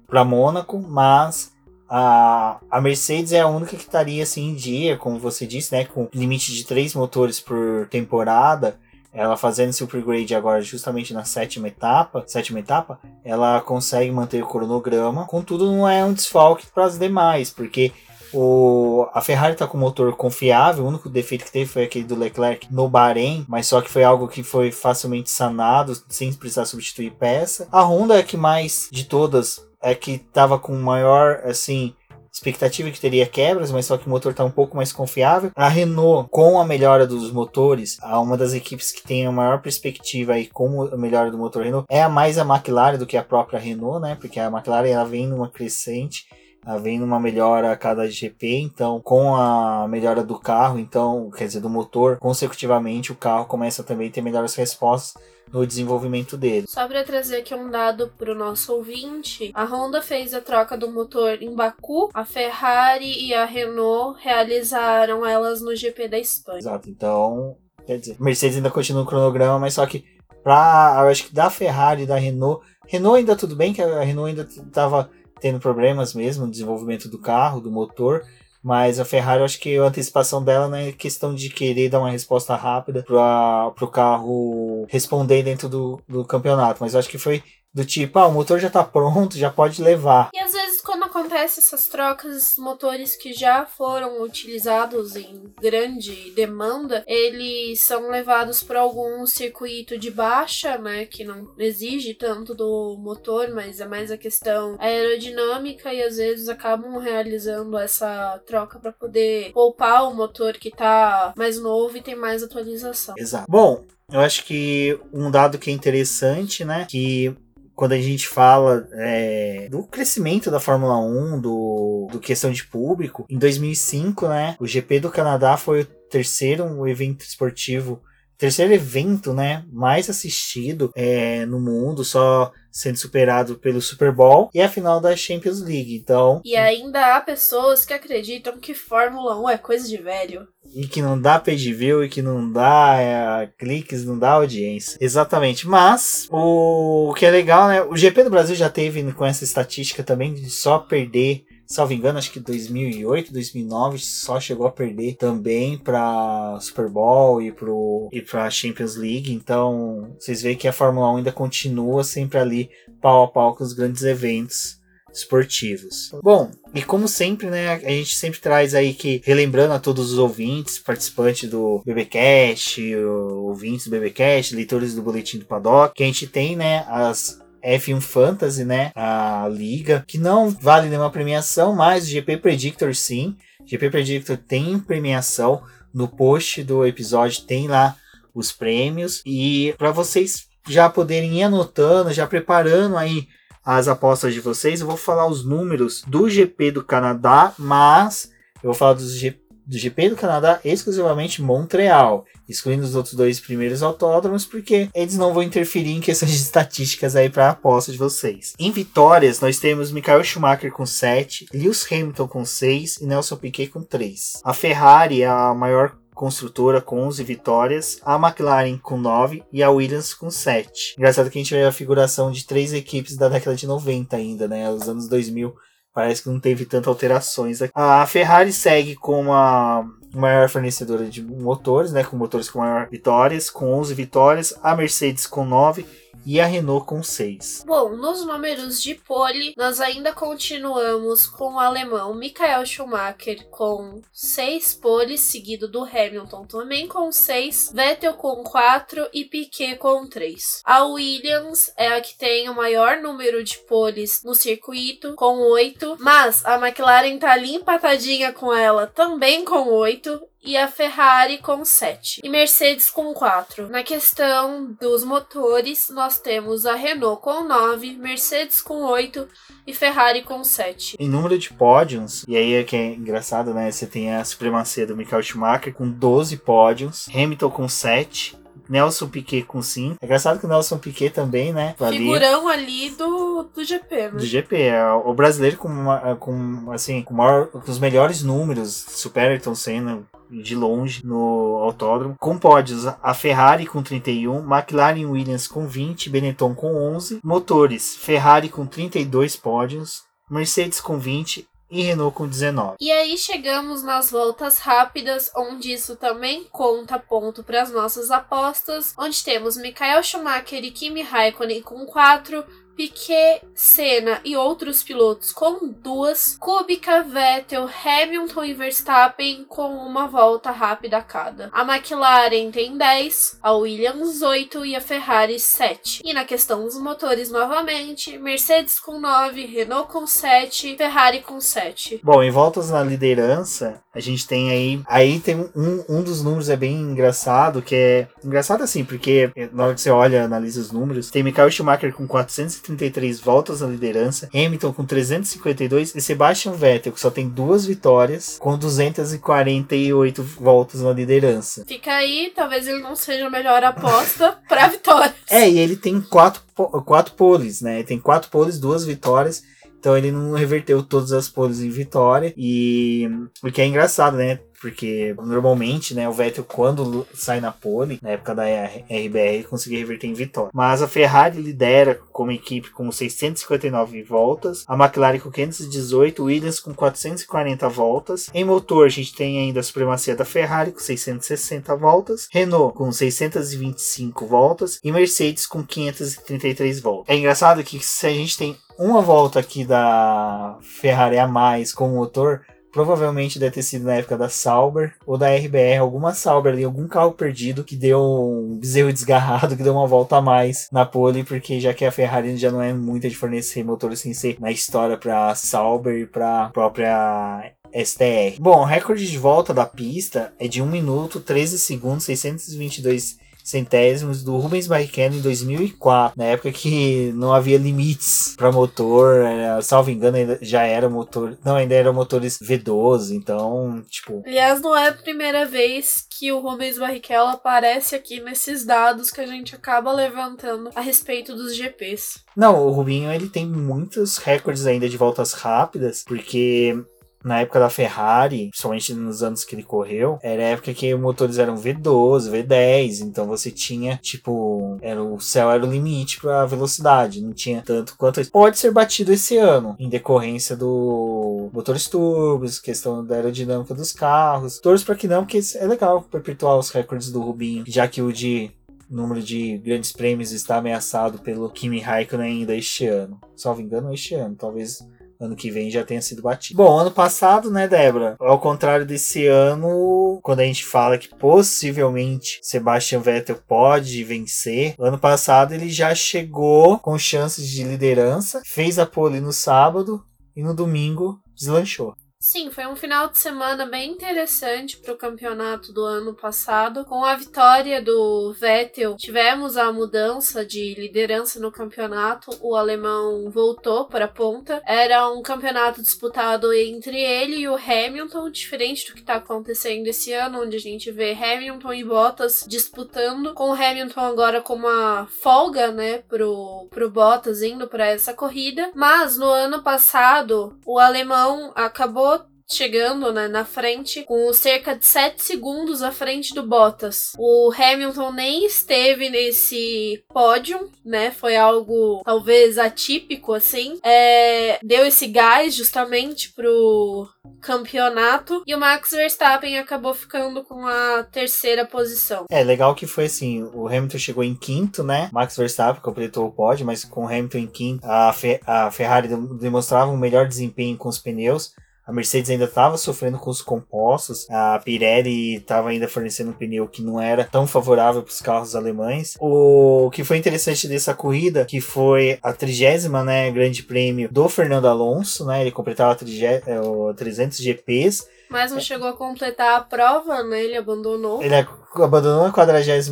pra 0.07 0.25
Mônaco, 0.25 0.79
mas 0.79 1.53
a, 1.89 2.59
a 2.69 2.81
Mercedes 2.81 3.31
é 3.31 3.41
a 3.41 3.47
única 3.47 3.75
que 3.75 3.83
estaria 3.83 4.23
assim 4.23 4.49
em 4.49 4.55
dia, 4.55 4.97
como 4.97 5.19
você 5.19 5.47
disse, 5.47 5.73
né? 5.73 5.85
Com 5.85 6.09
limite 6.13 6.53
de 6.53 6.65
três 6.65 6.93
motores 6.93 7.39
por 7.39 7.87
temporada 7.89 8.79
ela 9.17 9.35
fazendo 9.35 9.69
esse 9.71 9.83
upgrade 9.83 10.35
agora 10.35 10.61
justamente 10.61 11.11
na 11.11 11.23
sétima 11.23 11.67
etapa, 11.67 12.23
sétima 12.27 12.59
etapa, 12.59 12.99
ela 13.25 13.59
consegue 13.61 14.11
manter 14.11 14.43
o 14.43 14.47
cronograma. 14.47 15.25
Contudo, 15.25 15.65
não 15.65 15.89
é 15.89 16.05
um 16.05 16.13
desfalque 16.13 16.67
para 16.67 16.85
as 16.85 16.99
demais, 16.99 17.49
porque 17.49 17.91
o, 18.31 19.07
a 19.11 19.19
Ferrari 19.19 19.53
está 19.53 19.65
com 19.65 19.75
motor 19.75 20.15
confiável, 20.15 20.83
o 20.83 20.87
único 20.87 21.09
defeito 21.09 21.45
que 21.45 21.51
teve 21.51 21.65
foi 21.65 21.83
aquele 21.85 22.05
do 22.05 22.15
Leclerc 22.15 22.71
no 22.71 22.87
Bahrein, 22.87 23.43
mas 23.47 23.65
só 23.65 23.81
que 23.81 23.89
foi 23.89 24.03
algo 24.03 24.27
que 24.27 24.43
foi 24.43 24.71
facilmente 24.71 25.31
sanado, 25.31 25.97
sem 26.07 26.31
precisar 26.31 26.65
substituir 26.65 27.11
peça. 27.11 27.67
A 27.71 27.81
Honda 27.81 28.19
é 28.19 28.23
que 28.23 28.37
mais 28.37 28.87
de 28.91 29.05
todas 29.05 29.65
é 29.81 29.95
que 29.95 30.11
estava 30.11 30.59
com 30.59 30.75
maior, 30.75 31.41
assim, 31.43 31.93
expectativa 32.37 32.91
que 32.91 32.99
teria 32.99 33.25
quebras, 33.25 33.71
mas 33.71 33.85
só 33.85 33.97
que 33.97 34.07
o 34.07 34.09
motor 34.09 34.31
está 34.31 34.43
um 34.43 34.51
pouco 34.51 34.75
mais 34.75 34.93
confiável. 34.93 35.51
A 35.55 35.67
Renault, 35.67 36.29
com 36.29 36.59
a 36.59 36.65
melhora 36.65 37.05
dos 37.05 37.31
motores, 37.31 37.97
uma 38.03 38.37
das 38.37 38.53
equipes 38.53 38.91
que 38.91 39.03
tem 39.03 39.25
a 39.25 39.31
maior 39.31 39.61
perspectiva 39.61 40.33
aí 40.33 40.47
com 40.47 40.83
a 40.83 40.97
melhora 40.97 41.31
do 41.31 41.37
motor 41.37 41.63
Renault 41.63 41.85
é 41.89 42.01
a 42.01 42.09
mais 42.09 42.37
a 42.37 42.43
McLaren 42.43 42.97
do 42.97 43.05
que 43.05 43.17
a 43.17 43.23
própria 43.23 43.59
Renault, 43.59 43.99
né? 44.01 44.17
Porque 44.19 44.39
a 44.39 44.47
McLaren 44.47 44.89
ela 44.89 45.05
vem 45.05 45.27
numa 45.27 45.49
crescente 45.49 46.25
havendo 46.67 47.05
uma 47.05 47.19
melhora 47.19 47.71
a 47.71 47.77
cada 47.77 48.09
GP, 48.09 48.57
então 48.57 48.99
com 48.99 49.33
a 49.33 49.87
melhora 49.87 50.21
do 50.21 50.37
carro, 50.37 50.77
então, 50.77 51.31
quer 51.31 51.47
dizer, 51.47 51.61
do 51.61 51.69
motor, 51.69 52.17
consecutivamente 52.17 53.11
o 53.11 53.15
carro 53.15 53.45
começa 53.45 53.83
também 53.83 54.09
a 54.09 54.11
ter 54.11 54.21
melhores 54.21 54.53
respostas 54.53 55.21
no 55.51 55.65
desenvolvimento 55.65 56.35
dele. 56.35 56.67
Só 56.67 56.85
para 56.85 57.05
trazer 57.05 57.37
aqui 57.37 57.55
um 57.55 57.71
dado 57.71 58.11
para 58.17 58.33
o 58.33 58.35
nosso 58.35 58.73
ouvinte, 58.73 59.49
a 59.53 59.63
Honda 59.63 60.01
fez 60.01 60.33
a 60.33 60.41
troca 60.41 60.77
do 60.77 60.91
motor 60.91 61.41
em 61.41 61.55
Baku, 61.55 62.09
a 62.13 62.25
Ferrari 62.25 63.25
e 63.25 63.33
a 63.33 63.45
Renault 63.45 64.19
realizaram 64.21 65.25
elas 65.25 65.61
no 65.61 65.73
GP 65.73 66.09
da 66.09 66.19
Espanha. 66.19 66.59
Exato, 66.59 66.89
então, 66.89 67.55
quer 67.85 67.97
dizer, 67.97 68.17
Mercedes 68.19 68.57
ainda 68.57 68.69
continua 68.69 69.03
no 69.03 69.07
cronograma, 69.07 69.57
mas 69.57 69.73
só 69.73 69.85
que 69.85 70.03
para, 70.43 70.97
eu 71.03 71.09
acho 71.09 71.27
que 71.27 71.33
da 71.33 71.49
Ferrari 71.49 72.03
e 72.03 72.05
da 72.05 72.17
Renault, 72.17 72.61
Renault 72.85 73.19
ainda 73.19 73.37
tudo 73.37 73.55
bem, 73.55 73.73
que 73.73 73.81
a 73.81 74.01
Renault 74.01 74.29
ainda 74.29 74.41
estava 74.41 75.09
tendo 75.39 75.59
problemas 75.59 76.13
mesmo 76.13 76.45
no 76.45 76.51
desenvolvimento 76.51 77.09
do 77.09 77.19
carro, 77.19 77.61
do 77.61 77.71
motor, 77.71 78.23
mas 78.63 78.99
a 78.99 79.05
Ferrari, 79.05 79.39
eu 79.39 79.45
acho 79.45 79.59
que 79.59 79.77
a 79.77 79.83
antecipação 79.83 80.43
dela 80.43 80.67
não 80.67 80.77
é 80.77 80.91
questão 80.91 81.33
de 81.33 81.49
querer 81.49 81.89
dar 81.89 81.99
uma 81.99 82.09
resposta 82.09 82.55
rápida 82.55 83.03
para 83.03 83.73
o 83.81 83.87
carro 83.87 84.85
responder 84.89 85.43
dentro 85.43 85.69
do, 85.69 86.01
do 86.07 86.25
campeonato, 86.25 86.79
mas 86.81 86.93
eu 86.93 86.99
acho 86.99 87.09
que 87.09 87.17
foi 87.17 87.41
do 87.77 87.85
tipo, 87.85 88.17
ah, 88.17 88.25
o 88.25 88.33
motor 88.33 88.59
já 88.59 88.71
tá 88.71 88.83
pronto, 88.83 89.37
já 89.37 89.51
pode 89.51 89.83
levar. 89.83 90.31
E 90.33 90.39
às 90.39 90.51
vezes 90.51 90.81
quando 90.81 91.03
acontece 91.03 91.59
essas 91.59 91.87
trocas, 91.87 92.55
motores 92.57 93.15
que 93.15 93.33
já 93.33 93.67
foram 93.67 94.23
utilizados 94.23 95.15
em 95.15 95.53
grande 95.61 96.31
demanda, 96.31 97.03
eles 97.05 97.81
são 97.81 98.09
levados 98.09 98.63
para 98.63 98.79
algum 98.79 99.27
circuito 99.27 99.95
de 99.95 100.09
baixa, 100.09 100.79
né, 100.79 101.05
que 101.05 101.23
não 101.23 101.53
exige 101.59 102.15
tanto 102.15 102.55
do 102.55 102.97
motor, 102.97 103.51
mas 103.53 103.79
é 103.79 103.85
mais 103.85 104.09
a 104.09 104.17
questão 104.17 104.75
aerodinâmica 104.79 105.93
e 105.93 106.01
às 106.01 106.17
vezes 106.17 106.49
acabam 106.49 106.97
realizando 106.97 107.77
essa 107.77 108.41
troca 108.47 108.79
para 108.79 108.91
poder 108.91 109.51
poupar 109.51 110.09
o 110.09 110.15
motor 110.15 110.53
que 110.53 110.71
tá 110.71 111.31
mais 111.37 111.61
novo 111.61 111.95
e 111.95 112.01
tem 112.01 112.15
mais 112.15 112.41
atualização. 112.41 113.13
Exato. 113.15 113.45
Bom, 113.47 113.85
eu 114.11 114.19
acho 114.19 114.45
que 114.45 114.99
um 115.13 115.29
dado 115.29 115.59
que 115.59 115.69
é 115.69 115.73
interessante, 115.73 116.65
né, 116.65 116.87
que 116.89 117.35
quando 117.77 117.91
a 117.91 118.01
gente 118.01 118.27
fala 118.27 118.89
é, 118.93 119.67
do 119.69 119.83
crescimento 119.83 120.49
da 120.49 120.59
Fórmula 120.59 120.97
1, 120.97 121.39
do, 121.39 122.07
do 122.11 122.19
questão 122.19 122.51
de 122.51 122.65
público, 122.65 123.23
em 123.29 123.37
2005, 123.37 124.27
né, 124.27 124.55
o 124.59 124.65
GP 124.65 124.99
do 124.99 125.11
Canadá 125.11 125.55
foi 125.55 125.81
o 125.81 125.85
terceiro 125.85 126.87
evento 126.87 127.21
esportivo 127.21 128.01
terceiro 128.37 128.73
evento, 128.73 129.33
né, 129.33 129.65
mais 129.71 130.09
assistido 130.09 130.91
é, 130.95 131.45
no 131.45 131.59
mundo, 131.59 132.03
só 132.03 132.51
sendo 132.71 132.97
superado 132.97 133.55
pelo 133.55 133.81
Super 133.81 134.11
Bowl 134.11 134.49
e 134.53 134.61
a 134.61 134.69
final 134.69 135.01
da 135.01 135.15
Champions 135.15 135.61
League. 135.61 135.95
Então, 135.95 136.41
e 136.45 136.55
ainda 136.55 137.15
há 137.15 137.21
pessoas 137.21 137.83
que 137.83 137.93
acreditam 137.93 138.59
que 138.59 138.75
Fórmula 138.75 139.39
1 139.41 139.49
é 139.49 139.57
coisa 139.57 139.87
de 139.87 139.97
velho. 139.97 140.47
E 140.75 140.85
que 140.87 141.01
não 141.01 141.19
dá 141.19 141.39
page 141.39 141.73
view 141.73 142.03
e 142.03 142.09
que 142.09 142.21
não 142.21 142.51
dá 142.51 142.97
é, 142.99 143.47
cliques, 143.57 144.05
não 144.05 144.19
dá 144.19 144.31
audiência. 144.33 144.97
Exatamente. 145.01 145.67
Mas 145.67 146.27
o, 146.29 147.09
o 147.09 147.13
que 147.13 147.25
é 147.25 147.31
legal, 147.31 147.67
né? 147.69 147.81
O 147.81 147.95
GP 147.95 148.25
do 148.25 148.29
Brasil 148.29 148.55
já 148.55 148.69
teve 148.69 149.11
com 149.13 149.25
essa 149.25 149.43
estatística 149.43 150.03
também 150.03 150.33
de 150.33 150.49
só 150.49 150.77
perder 150.77 151.45
salvo 151.67 151.93
engano, 151.93 152.17
acho 152.17 152.31
que 152.31 152.39
2008, 152.39 153.33
2009 153.33 153.99
só 153.99 154.39
chegou 154.39 154.65
a 154.65 154.71
perder 154.71 155.15
também 155.15 155.77
para 155.77 156.57
Super 156.61 156.89
Bowl 156.89 157.41
e 157.41 157.51
pro 157.51 158.09
e 158.11 158.21
para 158.21 158.49
Champions 158.49 158.95
League. 158.95 159.31
Então, 159.31 160.15
vocês 160.17 160.41
veem 160.41 160.57
que 160.57 160.67
a 160.67 160.73
Fórmula 160.73 161.11
1 161.11 161.17
ainda 161.17 161.31
continua 161.31 162.03
sempre 162.03 162.37
ali 162.37 162.69
pau 163.01 163.23
a 163.23 163.27
pau 163.27 163.55
com 163.55 163.63
os 163.63 163.73
grandes 163.73 164.03
eventos 164.03 164.77
esportivos. 165.11 166.11
Bom, 166.23 166.51
e 166.73 166.83
como 166.83 167.07
sempre, 167.07 167.49
né, 167.49 167.73
a 167.73 167.89
gente 167.89 168.15
sempre 168.15 168.39
traz 168.39 168.75
aí 168.75 168.93
que, 168.93 169.21
relembrando 169.25 169.73
a 169.73 169.79
todos 169.79 170.11
os 170.11 170.17
ouvintes, 170.17 170.77
participantes 170.77 171.49
do 171.49 171.81
BBcast, 171.85 172.95
ouvintes 172.95 173.87
do 173.87 173.91
BBcast, 173.91 174.55
leitores 174.55 174.93
do 174.93 175.01
Boletim 175.01 175.39
do 175.39 175.45
Paddock, 175.45 175.95
que 175.95 176.03
a 176.03 176.05
gente 176.05 176.27
tem, 176.27 176.55
né, 176.55 176.85
as 176.87 177.39
F1 177.67 177.99
Fantasy, 178.01 178.63
né? 178.63 178.91
A 178.95 179.47
liga, 179.51 180.03
que 180.07 180.17
não 180.17 180.49
vale 180.49 180.87
nenhuma 180.87 181.11
premiação, 181.11 181.75
mas 181.75 182.07
GP 182.07 182.37
Predictor 182.37 182.95
sim. 182.95 183.35
GP 183.65 183.89
Predictor 183.89 184.37
tem 184.37 184.79
premiação. 184.79 185.61
No 185.93 186.07
post 186.07 186.63
do 186.63 186.85
episódio 186.85 187.43
tem 187.43 187.67
lá 187.67 187.95
os 188.33 188.51
prêmios. 188.51 189.21
E 189.25 189.73
para 189.77 189.91
vocês 189.91 190.47
já 190.67 190.89
poderem 190.89 191.39
ir 191.39 191.43
anotando, 191.43 192.13
já 192.13 192.27
preparando 192.27 192.97
aí 192.97 193.27
as 193.65 193.87
apostas 193.87 194.33
de 194.33 194.39
vocês, 194.39 194.79
eu 194.79 194.87
vou 194.87 194.95
falar 194.95 195.27
os 195.27 195.43
números 195.43 196.03
do 196.07 196.29
GP 196.29 196.71
do 196.71 196.83
Canadá, 196.83 197.53
mas 197.57 198.31
eu 198.55 198.69
vou 198.69 198.73
falar 198.73 198.93
dos 198.93 199.13
GP 199.13 199.46
do 199.67 199.77
GP 199.77 200.09
do 200.09 200.15
Canadá 200.15 200.59
exclusivamente 200.63 201.41
Montreal, 201.41 202.25
excluindo 202.47 202.85
os 202.85 202.95
outros 202.95 203.13
dois 203.13 203.39
primeiros 203.39 203.83
autódromos, 203.83 204.45
porque 204.45 204.89
eles 204.95 205.17
não 205.17 205.33
vão 205.33 205.43
interferir 205.43 205.91
em 205.91 205.99
questões 205.99 206.31
de 206.31 206.37
estatísticas 206.37 207.15
aí 207.15 207.29
para 207.29 207.47
a 207.47 207.51
aposta 207.51 207.91
de 207.91 207.97
vocês. 207.97 208.53
Em 208.57 208.71
vitórias, 208.71 209.41
nós 209.41 209.59
temos 209.59 209.91
Michael 209.91 210.23
Schumacher 210.23 210.71
com 210.71 210.85
7, 210.85 211.47
Lewis 211.53 211.85
Hamilton 211.91 212.27
com 212.27 212.45
6 212.45 212.97
e 212.97 213.05
Nelson 213.05 213.35
Piquet 213.35 213.67
com 213.67 213.83
3. 213.83 214.41
A 214.43 214.53
Ferrari 214.53 215.21
é 215.21 215.27
a 215.27 215.53
maior 215.53 215.97
construtora 216.17 216.81
com 216.81 216.99
11 217.01 217.23
vitórias, 217.23 217.99
a 218.03 218.15
McLaren 218.15 218.79
com 218.79 218.97
9 218.97 219.43
e 219.53 219.61
a 219.61 219.69
Williams 219.69 220.15
com 220.15 220.31
7. 220.31 220.95
Engraçado 220.97 221.29
que 221.29 221.37
a 221.37 221.41
gente 221.41 221.53
vê 221.53 221.63
a 221.63 221.71
figuração 221.71 222.31
de 222.31 222.43
três 222.43 222.73
equipes 222.73 223.15
da 223.15 223.29
década 223.29 223.55
de 223.55 223.67
90 223.67 224.17
ainda, 224.17 224.47
né? 224.47 224.67
Os 224.71 224.89
anos 224.89 225.07
2000 225.07 225.53
Parece 225.97 226.21
que 226.21 226.29
não 226.29 226.39
teve 226.39 226.63
tantas 226.63 226.89
alterações. 226.89 227.57
A 227.73 228.05
Ferrari 228.05 228.53
segue 228.53 228.93
como 228.93 229.33
a 229.33 229.83
maior 230.17 230.49
fornecedora 230.49 231.05
de 231.05 231.21
motores, 231.21 231.91
né, 231.91 232.03
com 232.03 232.17
motores 232.17 232.49
com 232.49 232.59
maior 232.59 232.89
vitórias, 232.89 233.49
com 233.49 233.73
11 233.73 233.93
vitórias, 233.93 234.53
a 234.61 234.75
Mercedes 234.75 235.25
com 235.25 235.45
9 235.45 235.85
e 236.27 236.41
a 236.41 236.45
Renault 236.45 236.85
com 236.85 237.01
6. 237.01 237.63
Bom, 237.65 237.95
nos 237.95 238.25
números 238.25 238.81
de 238.81 238.95
pole, 238.95 239.53
nós 239.55 239.79
ainda 239.79 240.11
continuamos 240.11 241.25
com 241.25 241.53
o 241.53 241.59
alemão 241.59 242.13
Michael 242.13 242.65
Schumacher 242.65 243.47
com 243.49 244.01
6 244.11 244.73
poles, 244.73 245.21
seguido 245.21 245.69
do 245.69 245.83
Hamilton 245.83 246.45
também 246.45 246.85
com 246.85 247.09
6, 247.13 247.71
Vettel 247.73 248.13
com 248.15 248.43
4 248.43 249.07
e 249.13 249.23
Piquet 249.23 249.77
com 249.77 250.05
3. 250.05 250.63
A 250.65 250.83
Williams 250.83 251.71
é 251.77 251.93
a 251.93 252.01
que 252.01 252.17
tem 252.17 252.49
o 252.49 252.55
maior 252.55 252.97
número 252.97 253.41
de 253.41 253.57
poles 253.59 254.21
no 254.25 254.35
circuito, 254.35 255.15
com 255.15 255.39
8, 255.51 255.95
mas 256.01 256.45
a 256.45 256.55
McLaren 256.55 257.17
tá 257.17 257.31
ali 257.31 257.55
empatadinha 257.55 258.33
com 258.33 258.53
ela, 258.53 258.85
também 258.87 259.45
com 259.45 259.69
8, 259.69 260.06
e 260.43 260.55
a 260.55 260.67
Ferrari 260.67 261.39
com 261.39 261.65
7 261.65 262.21
e 262.23 262.29
Mercedes 262.29 262.89
com 262.89 263.13
4. 263.13 263.69
Na 263.69 263.83
questão 263.83 264.75
dos 264.79 265.03
motores, 265.03 265.89
nós 265.89 266.19
temos 266.19 266.65
a 266.65 266.75
Renault 266.75 267.21
com 267.21 267.43
9, 267.43 267.97
Mercedes 267.97 268.61
com 268.61 268.83
8 268.83 269.27
e 269.65 269.73
Ferrari 269.73 270.23
com 270.23 270.43
7. 270.43 270.95
Em 270.99 271.09
número 271.09 271.37
de 271.37 271.53
pódios, 271.53 272.23
e 272.27 272.37
aí 272.37 272.53
é 272.53 272.63
que 272.63 272.75
é 272.75 272.93
engraçado, 272.93 273.53
né? 273.53 273.69
Você 273.69 273.85
tem 273.85 274.15
a 274.15 274.23
supremacia 274.23 274.87
do 274.87 274.95
Michael 274.95 275.23
Schumacher 275.23 275.73
com 275.73 275.89
12 275.89 276.37
pódios, 276.37 277.07
Hamilton 277.13 277.49
com 277.49 277.67
7, 277.67 278.37
Nelson 278.69 279.07
Piquet 279.07 279.43
com 279.43 279.61
5. 279.61 279.97
É 280.01 280.05
engraçado 280.05 280.39
que 280.39 280.45
o 280.45 280.49
Nelson 280.49 280.77
Piquet 280.77 281.09
também, 281.09 281.53
né? 281.53 281.75
Ali, 281.79 281.97
Figurão 281.97 282.47
ali 282.47 282.89
do, 282.91 283.43
do 283.43 283.63
GP, 283.63 283.95
né? 283.95 284.09
Do 284.09 284.25
GP. 284.25 284.61
É 284.61 284.91
o 284.91 285.13
brasileiro 285.13 285.57
com, 285.57 285.67
uma, 285.67 286.15
com 286.15 286.71
assim, 286.71 287.01
com, 287.01 287.13
maior, 287.13 287.47
com 287.47 287.59
os 287.59 287.79
melhores 287.79 288.23
números. 288.23 288.85
Super 288.89 289.31
Ayrton 289.31 289.55
Senna, 289.55 290.03
de 290.29 290.55
longe 290.55 291.05
no 291.05 291.57
autódromo. 291.63 292.15
Com 292.19 292.37
pódios, 292.37 292.85
a 292.85 293.13
Ferrari 293.13 293.65
com 293.65 293.81
31, 293.81 294.39
McLaren 294.39 295.05
Williams 295.05 295.47
com 295.47 295.67
20, 295.67 296.09
Benetton 296.09 296.53
com 296.53 296.75
11. 296.95 297.19
Motores, 297.23 297.95
Ferrari 297.95 298.49
com 298.49 298.65
32 298.65 299.35
pódios, 299.35 300.03
Mercedes 300.29 300.81
com 300.81 300.97
20 300.97 301.47
e 301.69 301.81
Renault 301.81 302.15
com 302.15 302.27
19. 302.27 302.77
E 302.79 302.91
aí 302.91 303.17
chegamos 303.17 303.83
nas 303.83 304.09
voltas 304.09 304.59
rápidas, 304.59 305.31
onde 305.35 305.71
isso 305.71 305.95
também 305.95 306.45
conta 306.45 306.97
ponto 306.97 307.43
para 307.43 307.61
as 307.61 307.71
nossas 307.71 308.11
apostas, 308.11 308.93
onde 308.97 309.23
temos 309.23 309.57
Michael 309.57 310.03
Schumacher 310.03 310.63
e 310.63 310.71
Kimi 310.71 311.01
Raikkonen 311.01 311.61
com 311.61 311.85
4, 311.85 312.43
Piquet, 312.77 313.41
Senna 313.55 314.21
e 314.23 314.37
outros 314.37 314.83
pilotos 314.83 315.31
com 315.31 315.67
duas, 315.67 316.37
Kubica, 316.39 317.01
Vettel, 317.01 317.67
Hamilton 317.67 318.45
e 318.45 318.53
Verstappen 318.53 319.45
com 319.49 319.67
uma 319.77 320.07
volta 320.07 320.51
rápida 320.51 321.01
cada. 321.01 321.49
A 321.51 321.63
McLaren 321.63 322.51
tem 322.51 322.77
10, 322.77 323.39
a 323.41 323.53
Williams 323.53 324.21
8 324.21 324.63
e 324.63 324.75
a 324.75 324.81
Ferrari 324.81 325.39
7. 325.39 326.03
E 326.05 326.13
na 326.13 326.23
questão 326.23 326.65
dos 326.65 326.77
motores 326.77 327.31
novamente, 327.31 328.15
Mercedes 328.19 328.79
com 328.79 328.99
9, 328.99 329.47
Renault 329.47 329.91
com 329.91 330.05
7, 330.05 330.77
Ferrari 330.77 331.21
com 331.21 331.41
7. 331.41 331.99
Bom, 332.03 332.21
em 332.21 332.29
voltas 332.29 332.69
na 332.69 332.83
liderança, 332.83 333.81
a 333.91 333.99
gente 333.99 334.27
tem 334.27 334.51
aí. 334.51 334.81
Aí 334.85 335.19
tem 335.19 335.35
um, 335.55 335.83
um 335.89 336.03
dos 336.03 336.21
números 336.21 336.47
é 336.47 336.55
bem 336.55 336.75
engraçado, 336.75 337.59
que 337.59 337.75
é. 337.75 338.07
Engraçado 338.23 338.63
assim, 338.63 338.85
porque 338.85 339.31
na 339.51 339.65
hora 339.65 339.73
que 339.73 339.81
você 339.81 339.89
olha, 339.89 340.25
analisa 340.25 340.61
os 340.61 340.71
números, 340.71 341.09
tem 341.09 341.23
Michael 341.23 341.49
Schumacher 341.49 341.91
com 341.91 342.05
430 342.05 342.66
433 342.67 343.19
voltas 343.19 343.61
na 343.61 343.67
liderança, 343.67 344.29
Hamilton 344.33 344.73
com 344.73 344.85
352 344.85 345.95
e 345.95 346.01
Sebastian 346.01 346.53
Vettel, 346.53 346.91
que 346.91 346.99
só 346.99 347.09
tem 347.09 347.29
duas 347.29 347.65
vitórias, 347.65 348.37
com 348.39 348.57
248 348.57 350.23
voltas 350.23 350.81
na 350.81 350.91
liderança. 350.91 351.63
Fica 351.65 351.91
aí, 351.91 352.31
talvez 352.35 352.67
ele 352.67 352.81
não 352.81 352.95
seja 352.95 353.27
a 353.27 353.29
melhor 353.29 353.63
aposta 353.63 354.37
pra 354.47 354.67
vitória. 354.67 355.15
É, 355.29 355.49
e 355.49 355.57
ele 355.59 355.75
tem 355.75 356.01
quatro, 356.01 356.41
quatro 356.85 357.13
poles, 357.13 357.61
né? 357.61 357.75
Ele 357.75 357.87
tem 357.87 357.99
quatro 357.99 358.29
poles, 358.29 358.59
duas 358.59 358.85
vitórias. 358.85 359.43
Então 359.79 359.95
ele 359.95 360.11
não 360.11 360.33
reverteu 360.33 360.81
todas 360.81 361.11
as 361.11 361.29
poles 361.29 361.61
em 361.61 361.69
vitória. 361.69 362.33
E 362.35 363.07
o 363.43 363.51
que 363.51 363.61
é 363.61 363.65
engraçado, 363.65 364.17
né? 364.17 364.39
Porque 364.59 365.15
normalmente, 365.17 365.93
né, 365.93 366.09
o 366.09 366.13
Vettel, 366.13 366.43
quando 366.43 367.07
sai 367.13 367.39
na 367.39 367.51
pole, 367.51 367.99
na 368.01 368.09
época 368.09 368.33
da 368.33 368.43
RBR, 368.43 369.43
conseguia 369.49 369.79
reverter 369.79 370.07
em 370.07 370.13
vitória. 370.13 370.51
Mas 370.53 370.81
a 370.81 370.87
Ferrari 370.87 371.39
lidera 371.39 371.99
como 372.11 372.31
equipe 372.31 372.71
com 372.71 372.91
659 372.91 374.03
voltas, 374.03 374.63
a 374.67 374.75
McLaren 374.75 375.19
com 375.19 375.31
518, 375.31 376.23
Williams 376.23 376.59
com 376.59 376.73
440 376.73 377.69
voltas. 377.69 378.29
Em 378.33 378.43
motor, 378.43 378.85
a 378.85 378.89
gente 378.89 379.15
tem 379.15 379.39
ainda 379.39 379.59
a 379.59 379.63
supremacia 379.63 380.15
da 380.15 380.25
Ferrari 380.25 380.71
com 380.71 380.79
660 380.79 381.75
voltas, 381.75 382.27
Renault 382.31 382.75
com 382.75 382.91
625 382.91 384.25
voltas 384.25 384.79
e 384.83 384.91
Mercedes 384.91 385.45
com 385.45 385.63
533 385.63 386.79
voltas. 386.79 387.13
É 387.13 387.17
engraçado 387.17 387.63
que 387.63 387.79
se 387.79 388.07
a 388.07 388.09
gente 388.09 388.37
tem 388.37 388.57
uma 388.77 389.01
volta 389.01 389.39
aqui 389.39 389.65
da 389.65 390.57
Ferrari 390.61 391.17
a 391.17 391.27
mais 391.27 391.73
com 391.73 391.89
o 391.89 391.95
motor, 391.95 392.41
provavelmente 392.77 393.39
deve 393.39 393.55
ter 393.55 393.63
sido 393.63 393.85
na 393.85 393.95
época 393.95 394.15
da 394.15 394.29
Sauber 394.29 394.93
ou 395.03 395.17
da 395.17 395.35
RBR, 395.35 395.79
alguma 395.79 396.13
Sauber 396.13 396.53
ali, 396.53 396.63
algum 396.63 396.87
carro 396.87 397.11
perdido 397.11 397.63
que 397.63 397.75
deu 397.75 397.99
um 397.99 398.59
bezerro 398.59 398.93
desgarrado, 398.93 399.57
que 399.57 399.63
deu 399.63 399.73
uma 399.73 399.87
volta 399.87 400.17
a 400.17 400.21
mais 400.21 400.67
na 400.71 400.85
pole, 400.85 401.23
porque 401.23 401.59
já 401.59 401.73
que 401.73 401.83
a 401.83 401.91
Ferrari 401.91 402.37
já 402.37 402.51
não 402.51 402.61
é 402.61 402.71
muita 402.73 403.09
de 403.09 403.15
fornecer 403.15 403.63
motores 403.63 403.99
sem 403.99 404.13
ser 404.13 404.37
na 404.39 404.51
história 404.51 404.95
para 404.95 405.33
Sauber 405.33 406.01
e 406.01 406.05
para 406.05 406.49
própria 406.49 407.51
STR. 407.73 408.39
Bom, 408.39 408.61
o 408.61 408.65
recorde 408.65 409.09
de 409.09 409.17
volta 409.17 409.55
da 409.55 409.65
pista 409.65 410.31
é 410.37 410.47
de 410.47 410.61
1 410.61 410.67
minuto 410.67 411.19
13 411.19 411.57
segundos 411.57 412.03
622 412.05 413.17
centésimos 413.47 414.23
do 414.23 414.35
Rubens 414.35 414.67
Barrichello 414.67 415.15
em 415.15 415.21
2004, 415.21 416.17
na 416.17 416.25
época 416.25 416.51
que 416.51 417.13
não 417.15 417.31
havia 417.31 417.57
limites 417.57 418.35
para 418.35 418.51
motor, 418.51 419.21
era, 419.21 419.61
salvo 419.61 419.89
engano, 419.89 420.17
ainda 420.17 420.37
já 420.41 420.63
era 420.63 420.89
motor, 420.89 421.37
não, 421.45 421.55
ainda 421.55 421.73
era 421.73 421.93
motores 421.93 422.39
V12, 422.39 423.11
então, 423.11 423.81
tipo... 423.89 424.21
Aliás, 424.25 424.61
não 424.61 424.75
é 424.75 424.89
a 424.89 424.93
primeira 424.93 425.45
vez 425.45 426.05
que 426.19 426.29
o 426.29 426.41
Rubens 426.41 426.77
Barrichello 426.77 427.29
aparece 427.29 427.95
aqui 427.95 428.19
nesses 428.19 428.65
dados 428.65 429.11
que 429.11 429.21
a 429.21 429.25
gente 429.25 429.55
acaba 429.55 429.93
levantando 429.93 430.69
a 430.75 430.81
respeito 430.81 431.33
dos 431.33 431.55
GPs. 431.55 432.19
Não, 432.35 432.67
o 432.67 432.71
Rubinho, 432.71 433.11
ele 433.13 433.29
tem 433.29 433.45
muitos 433.45 434.17
recordes 434.17 434.65
ainda 434.65 434.89
de 434.89 434.97
voltas 434.97 435.31
rápidas, 435.31 436.03
porque 436.05 436.77
na 437.23 437.41
época 437.41 437.59
da 437.59 437.69
Ferrari, 437.69 438.49
principalmente 438.49 438.93
nos 438.93 439.23
anos 439.23 439.43
que 439.43 439.55
ele 439.55 439.63
correu, 439.63 440.19
era 440.21 440.43
a 440.43 440.47
época 440.47 440.73
que 440.73 440.93
os 440.93 440.99
motores 440.99 441.37
eram 441.37 441.55
V12, 441.55 442.31
V10, 442.31 443.01
então 443.01 443.25
você 443.25 443.51
tinha, 443.51 443.99
tipo, 444.01 444.77
era, 444.81 445.03
o 445.03 445.19
céu 445.19 445.51
era 445.51 445.65
o 445.65 445.69
limite 445.69 446.19
para 446.19 446.45
velocidade, 446.45 447.21
não 447.21 447.33
tinha 447.33 447.61
tanto 447.61 447.95
quanto 447.97 448.21
isso. 448.21 448.31
Pode 448.31 448.57
ser 448.57 448.71
batido 448.71 449.11
esse 449.11 449.37
ano, 449.37 449.75
em 449.79 449.89
decorrência 449.89 450.55
do 450.55 451.49
motores 451.51 451.87
turbos, 451.87 452.59
questão 452.59 453.03
da 453.03 453.15
aerodinâmica 453.15 453.73
dos 453.73 453.91
carros. 453.91 454.59
Torço 454.59 454.85
para 454.85 454.95
que 454.95 455.07
não, 455.07 455.23
porque 455.23 455.39
é 455.55 455.65
legal 455.65 456.01
perpetuar 456.01 456.57
os 456.57 456.69
recordes 456.69 457.11
do 457.11 457.21
Rubinho, 457.21 457.63
já 457.67 457.87
que 457.87 458.01
o 458.01 458.11
de 458.11 458.51
número 458.89 459.21
de 459.21 459.57
grandes 459.57 459.91
prêmios 459.91 460.31
está 460.31 460.57
ameaçado 460.57 461.19
pelo 461.19 461.49
Kimi 461.49 461.79
Raikkonen 461.79 462.39
ainda 462.39 462.55
este 462.55 462.85
ano. 462.87 463.19
Salvo 463.35 463.61
engano, 463.61 463.93
este 463.93 464.15
ano, 464.15 464.35
talvez 464.35 464.79
ano 465.19 465.35
que 465.35 465.49
vem 465.49 465.69
já 465.69 465.83
tenha 465.83 466.01
sido 466.01 466.21
batido. 466.21 466.57
Bom, 466.57 466.79
ano 466.79 466.91
passado, 466.91 467.49
né, 467.49 467.67
Débora? 467.67 468.15
Ao 468.19 468.39
contrário 468.39 468.85
desse 468.85 469.27
ano, 469.27 470.19
quando 470.23 470.39
a 470.41 470.45
gente 470.45 470.65
fala 470.65 470.97
que 470.97 471.13
possivelmente 471.15 472.39
Sebastian 472.41 472.99
Vettel 472.99 473.39
pode 473.47 474.03
vencer, 474.03 474.75
ano 474.79 474.97
passado 474.97 475.53
ele 475.53 475.69
já 475.69 475.93
chegou 475.95 476.79
com 476.79 476.97
chances 476.97 477.47
de 477.49 477.63
liderança, 477.63 478.41
fez 478.45 478.79
a 478.79 478.85
pole 478.85 479.19
no 479.19 479.33
sábado 479.33 480.03
e 480.35 480.41
no 480.41 480.53
domingo 480.53 481.19
deslanchou. 481.35 481.95
Sim, 482.19 482.49
foi 482.49 482.65
um 482.65 482.75
final 482.75 483.09
de 483.09 483.19
semana 483.19 483.67
bem 483.67 483.91
interessante 483.91 484.75
para 484.77 484.91
o 484.91 484.97
campeonato 484.97 485.71
do 485.71 485.83
ano 485.83 486.15
passado. 486.15 486.83
Com 486.83 487.05
a 487.05 487.15
vitória 487.15 487.79
do 487.79 488.33
Vettel, 488.33 488.97
tivemos 488.97 489.55
a 489.55 489.71
mudança 489.71 490.43
de 490.43 490.73
liderança 490.73 491.39
no 491.39 491.51
campeonato. 491.51 492.31
O 492.41 492.55
alemão 492.55 493.29
voltou 493.29 493.85
para 493.85 494.05
a 494.05 494.07
ponta. 494.09 494.63
Era 494.65 495.07
um 495.07 495.21
campeonato 495.21 495.79
disputado 495.79 496.51
entre 496.51 496.99
ele 496.99 497.35
e 497.35 497.47
o 497.47 497.55
Hamilton, 497.55 498.31
diferente 498.31 498.87
do 498.87 498.95
que 498.95 499.01
está 499.01 499.17
acontecendo 499.17 499.85
esse 499.85 500.11
ano, 500.11 500.41
onde 500.41 500.57
a 500.57 500.59
gente 500.59 500.91
vê 500.91 501.11
Hamilton 501.11 501.73
e 501.73 501.83
Bottas 501.83 502.43
disputando, 502.47 503.35
com 503.35 503.51
o 503.51 503.53
Hamilton 503.53 504.01
agora 504.01 504.41
com 504.41 504.55
uma 504.55 505.07
folga, 505.21 505.71
né, 505.71 505.99
pro, 505.99 506.67
pro 506.71 506.89
Bottas 506.89 507.43
indo 507.43 507.67
para 507.67 507.85
essa 507.85 508.11
corrida. 508.11 508.71
Mas 508.73 509.17
no 509.17 509.27
ano 509.27 509.61
passado, 509.61 510.57
o 510.65 510.79
alemão 510.79 511.51
acabou 511.55 512.06
chegando 512.49 513.11
né, 513.11 513.27
na 513.27 513.45
frente 513.45 514.03
com 514.03 514.31
cerca 514.33 514.75
de 514.75 514.85
7 514.85 515.21
segundos 515.21 515.81
à 515.81 515.91
frente 515.91 516.33
do 516.33 516.43
Bottas. 516.43 517.11
O 517.17 517.51
Hamilton 517.51 518.11
nem 518.11 518.45
esteve 518.45 519.09
nesse 519.09 520.03
pódio, 520.09 520.71
né? 520.85 521.11
Foi 521.11 521.35
algo 521.35 522.01
talvez 522.03 522.57
atípico 522.57 523.33
assim. 523.33 523.79
É, 523.83 524.59
deu 524.63 524.85
esse 524.85 525.07
gás 525.07 525.55
justamente 525.55 526.33
pro 526.33 527.07
campeonato 527.41 528.43
e 528.45 528.55
o 528.55 528.59
Max 528.59 528.91
Verstappen 528.91 529.57
acabou 529.57 529.93
ficando 529.93 530.43
com 530.43 530.65
a 530.65 531.03
terceira 531.03 531.65
posição. 531.65 532.25
É 532.29 532.43
legal 532.43 532.73
que 532.75 532.87
foi 532.87 533.05
assim, 533.05 533.43
o 533.43 533.67
Hamilton 533.67 533.97
chegou 533.97 534.23
em 534.23 534.35
quinto, 534.35 534.83
né? 534.83 535.09
Max 535.11 535.35
Verstappen 535.35 535.81
completou 535.81 536.27
o 536.27 536.31
pódio, 536.31 536.65
mas 536.65 536.83
com 536.83 537.03
o 537.03 537.07
Hamilton 537.07 537.37
em 537.37 537.47
quinto, 537.47 537.85
a, 537.85 538.11
Fe 538.13 538.39
a 538.45 538.71
Ferrari 538.71 539.09
demonstrava 539.39 539.91
um 539.91 539.97
melhor 539.97 540.27
desempenho 540.27 540.77
com 540.77 540.89
os 540.89 540.97
pneus. 540.97 541.53
A 541.87 541.93
Mercedes 541.93 542.29
ainda 542.29 542.43
estava 542.43 542.75
sofrendo 542.75 543.17
com 543.17 543.29
os 543.29 543.41
compostos, 543.41 544.29
a 544.29 544.59
Pirelli 544.59 545.35
estava 545.35 545.69
ainda 545.69 545.87
fornecendo 545.87 546.31
um 546.31 546.33
pneu 546.33 546.67
que 546.67 546.83
não 546.83 546.99
era 546.99 547.23
tão 547.23 547.47
favorável 547.47 548.03
para 548.03 548.11
os 548.11 548.19
carros 548.19 548.57
alemães. 548.57 549.15
O 549.21 549.89
que 549.93 550.03
foi 550.03 550.17
interessante 550.17 550.67
dessa 550.67 550.93
corrida, 550.93 551.45
que 551.45 551.61
foi 551.61 552.19
a 552.21 552.33
trigésima, 552.33 553.05
né, 553.05 553.31
grande 553.31 553.63
prêmio 553.63 554.09
do 554.11 554.27
Fernando 554.27 554.67
Alonso, 554.67 555.25
né, 555.25 555.39
ele 555.39 555.51
completava 555.51 555.97
é, 556.45 556.59
o 556.59 556.93
300 556.93 557.37
GPs, 557.37 558.05
mas 558.29 558.51
não 558.51 558.59
chegou 558.59 558.87
a 558.87 558.93
completar 558.93 559.57
a 559.57 559.61
prova, 559.61 560.23
né? 560.23 560.43
Ele 560.43 560.57
abandonou. 560.57 561.21
Ele 561.21 561.35
abandonou 561.75 562.25
a 562.25 562.31
43 562.31 562.89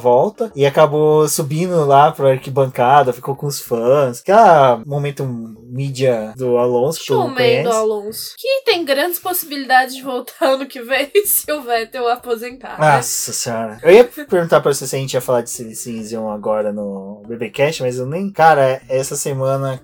volta 0.00 0.52
e 0.54 0.66
acabou 0.66 1.28
subindo 1.28 1.84
lá 1.84 2.12
pro 2.12 2.28
arquibancada, 2.28 3.12
ficou 3.12 3.34
com 3.34 3.46
os 3.46 3.60
fãs. 3.60 4.20
Aquela 4.20 4.82
momento 4.84 5.24
mídia 5.24 6.32
do 6.36 6.56
Alonso. 6.56 7.04
Showman 7.04 7.62
do 7.62 7.72
Alonso. 7.72 8.34
Que 8.36 8.62
tem 8.64 8.84
grandes 8.84 9.18
possibilidades 9.18 9.94
de 9.94 10.02
voltar 10.02 10.34
ano 10.54 10.66
que 10.66 10.80
vem 10.80 11.10
se 11.24 11.50
o 11.52 11.62
Vettel 11.62 12.08
aposentar. 12.08 12.78
Né? 12.78 12.96
Nossa 12.96 13.32
senhora. 13.32 13.78
Eu 13.82 13.92
ia 13.92 14.04
perguntar 14.04 14.60
pra 14.60 14.72
você 14.72 14.86
se 14.86 14.96
a 14.96 14.98
gente 14.98 15.14
ia 15.14 15.20
falar 15.20 15.42
de 15.42 15.50
Silicium 15.50 16.30
agora 16.30 16.72
no 16.72 17.22
BBcast, 17.26 17.82
mas 17.82 17.98
eu 17.98 18.06
nem. 18.06 18.30
Cara, 18.30 18.80
essa 18.88 19.16
semana 19.16 19.80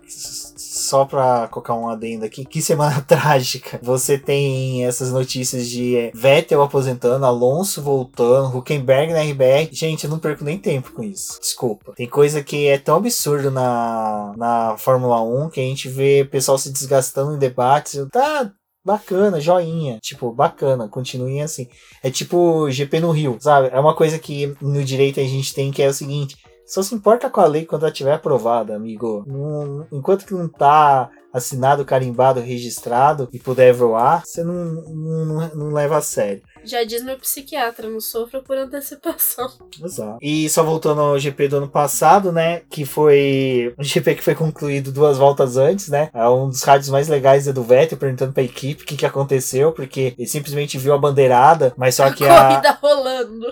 só 0.75 1.05
pra 1.05 1.47
colocar 1.49 1.75
um 1.75 1.89
adendo 1.89 2.25
aqui, 2.25 2.45
que 2.45 2.61
semana 2.61 3.01
trágica. 3.07 3.79
Você 3.83 4.19
tem 4.19 4.85
essas 4.85 5.13
notícias 5.13 5.69
de 5.69 6.11
Vettel 6.13 6.63
aposentando, 6.63 7.25
Alonso 7.25 7.81
voltando, 7.81 8.57
Huckenberg 8.57 9.13
na 9.13 9.23
RBR. 9.23 9.69
Gente, 9.73 10.05
eu 10.05 10.11
não 10.11 10.19
perco 10.19 10.45
nem 10.45 10.59
tempo 10.59 10.93
com 10.93 11.03
isso. 11.03 11.39
Desculpa. 11.41 11.93
Tem 11.95 12.09
coisa 12.09 12.43
que 12.43 12.67
é 12.67 12.77
tão 12.77 12.97
absurdo 12.97 13.51
na, 13.51 14.35
na 14.37 14.77
Fórmula 14.77 15.23
1 15.23 15.51
que 15.51 15.61
a 15.61 15.65
gente 15.65 15.89
vê 15.89 16.25
pessoal 16.25 16.59
se 16.59 16.73
desgastando 16.73 17.35
em 17.35 17.39
debates. 17.39 18.05
Tá, 18.11 18.51
bacana, 18.85 19.41
joinha. 19.41 19.99
Tipo, 20.03 20.33
bacana, 20.33 20.89
continuem 20.89 21.43
assim. 21.43 21.69
É 22.03 22.11
tipo 22.11 22.71
GP 22.71 23.01
no 23.01 23.11
Rio, 23.11 23.39
sabe? 23.41 23.69
É 23.73 23.81
uma 23.81 23.95
coisa 23.95 24.19
que 24.19 24.55
no 24.61 24.85
direito 24.85 25.21
a 25.21 25.25
gente 25.25 25.55
tem 25.55 25.71
que 25.71 25.83
é 25.83 25.89
o 25.89 25.95
seguinte: 25.95 26.37
só 26.67 26.83
se 26.83 26.95
importa 26.95 27.29
com 27.29 27.41
a 27.41 27.47
lei 27.47 27.65
quando 27.65 27.83
ela 27.83 27.93
estiver 27.93 28.15
aprovada, 28.15 28.75
amigo. 28.75 29.25
Não, 29.27 29.87
enquanto 29.93 30.25
que 30.25 30.35
não 30.35 30.49
tá 30.49 31.11
assinado, 31.33 31.85
carimbado, 31.85 32.41
registrado 32.41 33.29
e 33.33 33.41
puder 33.41 33.73
voar, 33.73 34.25
você 34.25 34.45
não, 34.45 34.55
não, 34.55 35.49
não 35.55 35.73
leva 35.73 35.97
a 35.97 36.01
sério. 36.01 36.43
Já 36.63 36.85
diz 36.85 37.03
meu 37.03 37.19
psiquiatra, 37.19 37.91
não 37.91 38.01
sofra 38.01 38.41
por 38.41 38.57
antecipação. 38.57 39.51
Exato. 39.83 40.19
E 40.23 40.49
só 40.49 40.63
voltando 40.63 41.01
ao 41.01 41.19
GP 41.19 41.49
do 41.49 41.57
ano 41.59 41.69
passado, 41.69 42.33
né? 42.33 42.63
Que 42.71 42.87
foi 42.87 43.75
um 43.77 43.83
GP 43.83 44.15
que 44.15 44.23
foi 44.23 44.35
concluído 44.35 44.93
duas 44.93 45.19
voltas 45.19 45.57
antes, 45.57 45.89
né? 45.89 46.09
É 46.15 46.27
um 46.29 46.49
dos 46.49 46.63
rádios 46.63 46.89
mais 46.89 47.09
legais 47.09 47.49
é 47.49 47.53
do 47.53 47.65
Vettel, 47.65 47.99
perguntando 47.99 48.33
pra 48.33 48.43
equipe 48.43 48.83
o 48.83 48.87
que, 48.87 48.97
que 48.97 49.05
aconteceu, 49.05 49.73
porque 49.73 50.15
ele 50.17 50.29
simplesmente 50.29 50.79
viu 50.79 50.95
a 50.95 50.99
bandeirada, 50.99 51.75
mas 51.77 51.97
só 51.97 52.11
que 52.13 52.25
a. 52.25 52.49
Corrida 52.49 52.79
rolando. 52.81 53.47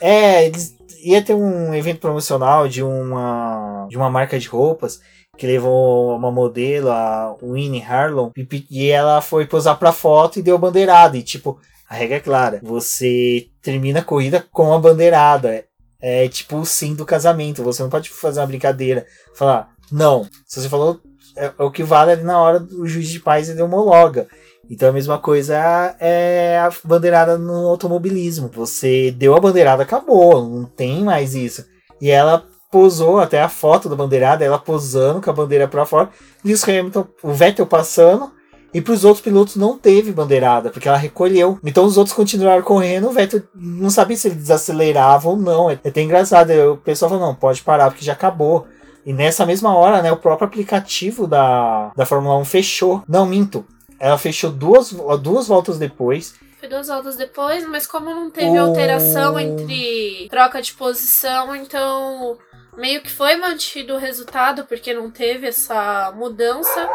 É, 0.00 0.46
eles 0.46 0.77
ia 1.02 1.22
ter 1.22 1.34
um 1.34 1.74
evento 1.74 2.00
promocional 2.00 2.68
de 2.68 2.82
uma, 2.82 3.86
de 3.88 3.96
uma 3.96 4.10
marca 4.10 4.38
de 4.38 4.48
roupas 4.48 5.00
que 5.36 5.46
levou 5.46 6.16
uma 6.16 6.32
modelo, 6.32 6.90
a 6.90 7.36
Winnie 7.40 7.82
Harlon, 7.82 8.30
e 8.70 8.88
ela 8.88 9.20
foi 9.20 9.46
posar 9.46 9.78
pra 9.78 9.92
foto 9.92 10.38
e 10.38 10.42
deu 10.42 10.58
bandeirada. 10.58 11.16
E 11.16 11.22
tipo, 11.22 11.60
a 11.88 11.94
regra 11.94 12.16
é 12.16 12.20
clara: 12.20 12.60
você 12.62 13.48
termina 13.62 14.00
a 14.00 14.04
corrida 14.04 14.44
com 14.52 14.72
a 14.72 14.78
bandeirada. 14.78 15.64
É 16.00 16.28
tipo 16.28 16.58
o 16.58 16.66
sim 16.66 16.94
do 16.94 17.04
casamento. 17.04 17.62
Você 17.62 17.82
não 17.82 17.90
pode 17.90 18.10
fazer 18.10 18.40
uma 18.40 18.46
brincadeira. 18.46 19.06
Falar, 19.34 19.70
não. 19.90 20.28
Se 20.46 20.60
você 20.60 20.68
falou, 20.68 21.00
é, 21.36 21.52
é 21.58 21.62
o 21.62 21.70
que 21.70 21.82
vale 21.82 22.12
ali 22.12 22.22
na 22.22 22.40
hora 22.40 22.60
do 22.60 22.86
juiz 22.86 23.08
de 23.08 23.20
paz 23.20 23.48
ele 23.48 23.62
homologa. 23.62 24.28
Então 24.70 24.88
a 24.88 24.92
mesma 24.92 25.18
coisa 25.18 25.54
é 25.98 26.58
a 26.58 26.70
bandeirada 26.84 27.38
no 27.38 27.68
automobilismo. 27.68 28.50
Você 28.54 29.10
deu 29.10 29.34
a 29.34 29.40
bandeirada, 29.40 29.82
acabou, 29.82 30.46
não 30.46 30.64
tem 30.64 31.02
mais 31.02 31.34
isso. 31.34 31.64
E 32.00 32.10
ela 32.10 32.44
posou 32.70 33.18
até 33.18 33.42
a 33.42 33.48
foto 33.48 33.88
da 33.88 33.96
bandeirada, 33.96 34.44
ela 34.44 34.58
posando 34.58 35.22
com 35.22 35.30
a 35.30 35.32
bandeira 35.32 35.66
para 35.66 35.86
fora. 35.86 36.10
Lewis 36.44 36.62
Hamilton, 36.62 37.06
o 37.22 37.32
Vettel 37.32 37.66
passando. 37.66 38.32
E 38.72 38.82
para 38.82 38.92
os 38.92 39.02
outros 39.02 39.24
pilotos 39.24 39.56
não 39.56 39.78
teve 39.78 40.12
bandeirada, 40.12 40.68
porque 40.68 40.86
ela 40.86 40.98
recolheu. 40.98 41.58
Então 41.64 41.86
os 41.86 41.96
outros 41.96 42.14
continuaram 42.14 42.62
correndo, 42.62 43.08
o 43.08 43.12
Vettel 43.12 43.42
não 43.54 43.88
sabia 43.88 44.14
se 44.14 44.28
ele 44.28 44.34
desacelerava 44.34 45.26
ou 45.26 45.38
não. 45.38 45.70
É 45.70 45.72
até 45.72 46.02
engraçado, 46.02 46.50
o 46.72 46.76
pessoal 46.76 47.10
falou, 47.10 47.26
não, 47.26 47.34
pode 47.34 47.62
parar, 47.62 47.90
porque 47.90 48.04
já 48.04 48.12
acabou. 48.12 48.66
E 49.06 49.12
nessa 49.14 49.46
mesma 49.46 49.74
hora, 49.74 50.02
né, 50.02 50.12
o 50.12 50.18
próprio 50.18 50.46
aplicativo 50.46 51.26
da, 51.26 51.90
da 51.96 52.04
Fórmula 52.04 52.36
1 52.36 52.44
fechou. 52.44 53.02
Não, 53.08 53.24
minto. 53.24 53.64
Ela 53.98 54.18
fechou 54.18 54.50
duas, 54.50 54.92
duas 55.20 55.48
voltas 55.48 55.78
depois. 55.78 56.34
Foi 56.58 56.68
duas 56.68 56.88
voltas 56.88 57.16
depois, 57.16 57.66
mas 57.68 57.86
como 57.86 58.10
não 58.10 58.30
teve 58.30 58.58
o... 58.58 58.60
alteração 58.60 59.38
entre 59.38 60.28
troca 60.28 60.60
de 60.60 60.72
posição, 60.72 61.54
então 61.54 62.36
meio 62.76 63.00
que 63.02 63.10
foi 63.10 63.36
mantido 63.36 63.94
o 63.94 63.98
resultado, 63.98 64.64
porque 64.64 64.94
não 64.94 65.10
teve 65.10 65.46
essa 65.46 66.12
mudança. 66.16 66.88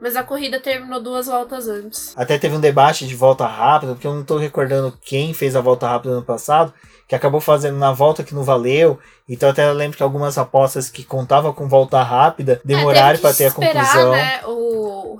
Mas 0.00 0.16
a 0.16 0.22
corrida 0.22 0.58
terminou 0.58 0.98
duas 0.98 1.26
voltas 1.26 1.68
antes. 1.68 2.14
Até 2.16 2.38
teve 2.38 2.56
um 2.56 2.60
debate 2.60 3.06
de 3.06 3.14
volta 3.14 3.46
rápida, 3.46 3.92
porque 3.92 4.06
eu 4.06 4.14
não 4.14 4.24
tô 4.24 4.38
recordando 4.38 4.96
quem 5.02 5.34
fez 5.34 5.54
a 5.54 5.60
volta 5.60 5.86
rápida 5.86 6.12
no 6.12 6.16
ano 6.18 6.26
passado, 6.26 6.72
que 7.06 7.14
acabou 7.14 7.40
fazendo 7.40 7.76
na 7.76 7.92
volta 7.92 8.24
que 8.24 8.34
não 8.34 8.42
valeu. 8.42 8.98
Então 9.28 9.50
até 9.50 9.70
lembro 9.70 9.98
que 9.98 10.02
algumas 10.02 10.38
apostas 10.38 10.88
que 10.88 11.04
contavam 11.04 11.52
com 11.52 11.68
volta 11.68 12.02
rápida 12.02 12.62
demoraram 12.64 13.18
é, 13.18 13.20
para 13.20 13.34
ter 13.34 13.46
a 13.46 13.50
conclusão. 13.50 14.12
Né, 14.12 14.40
o 14.46 14.59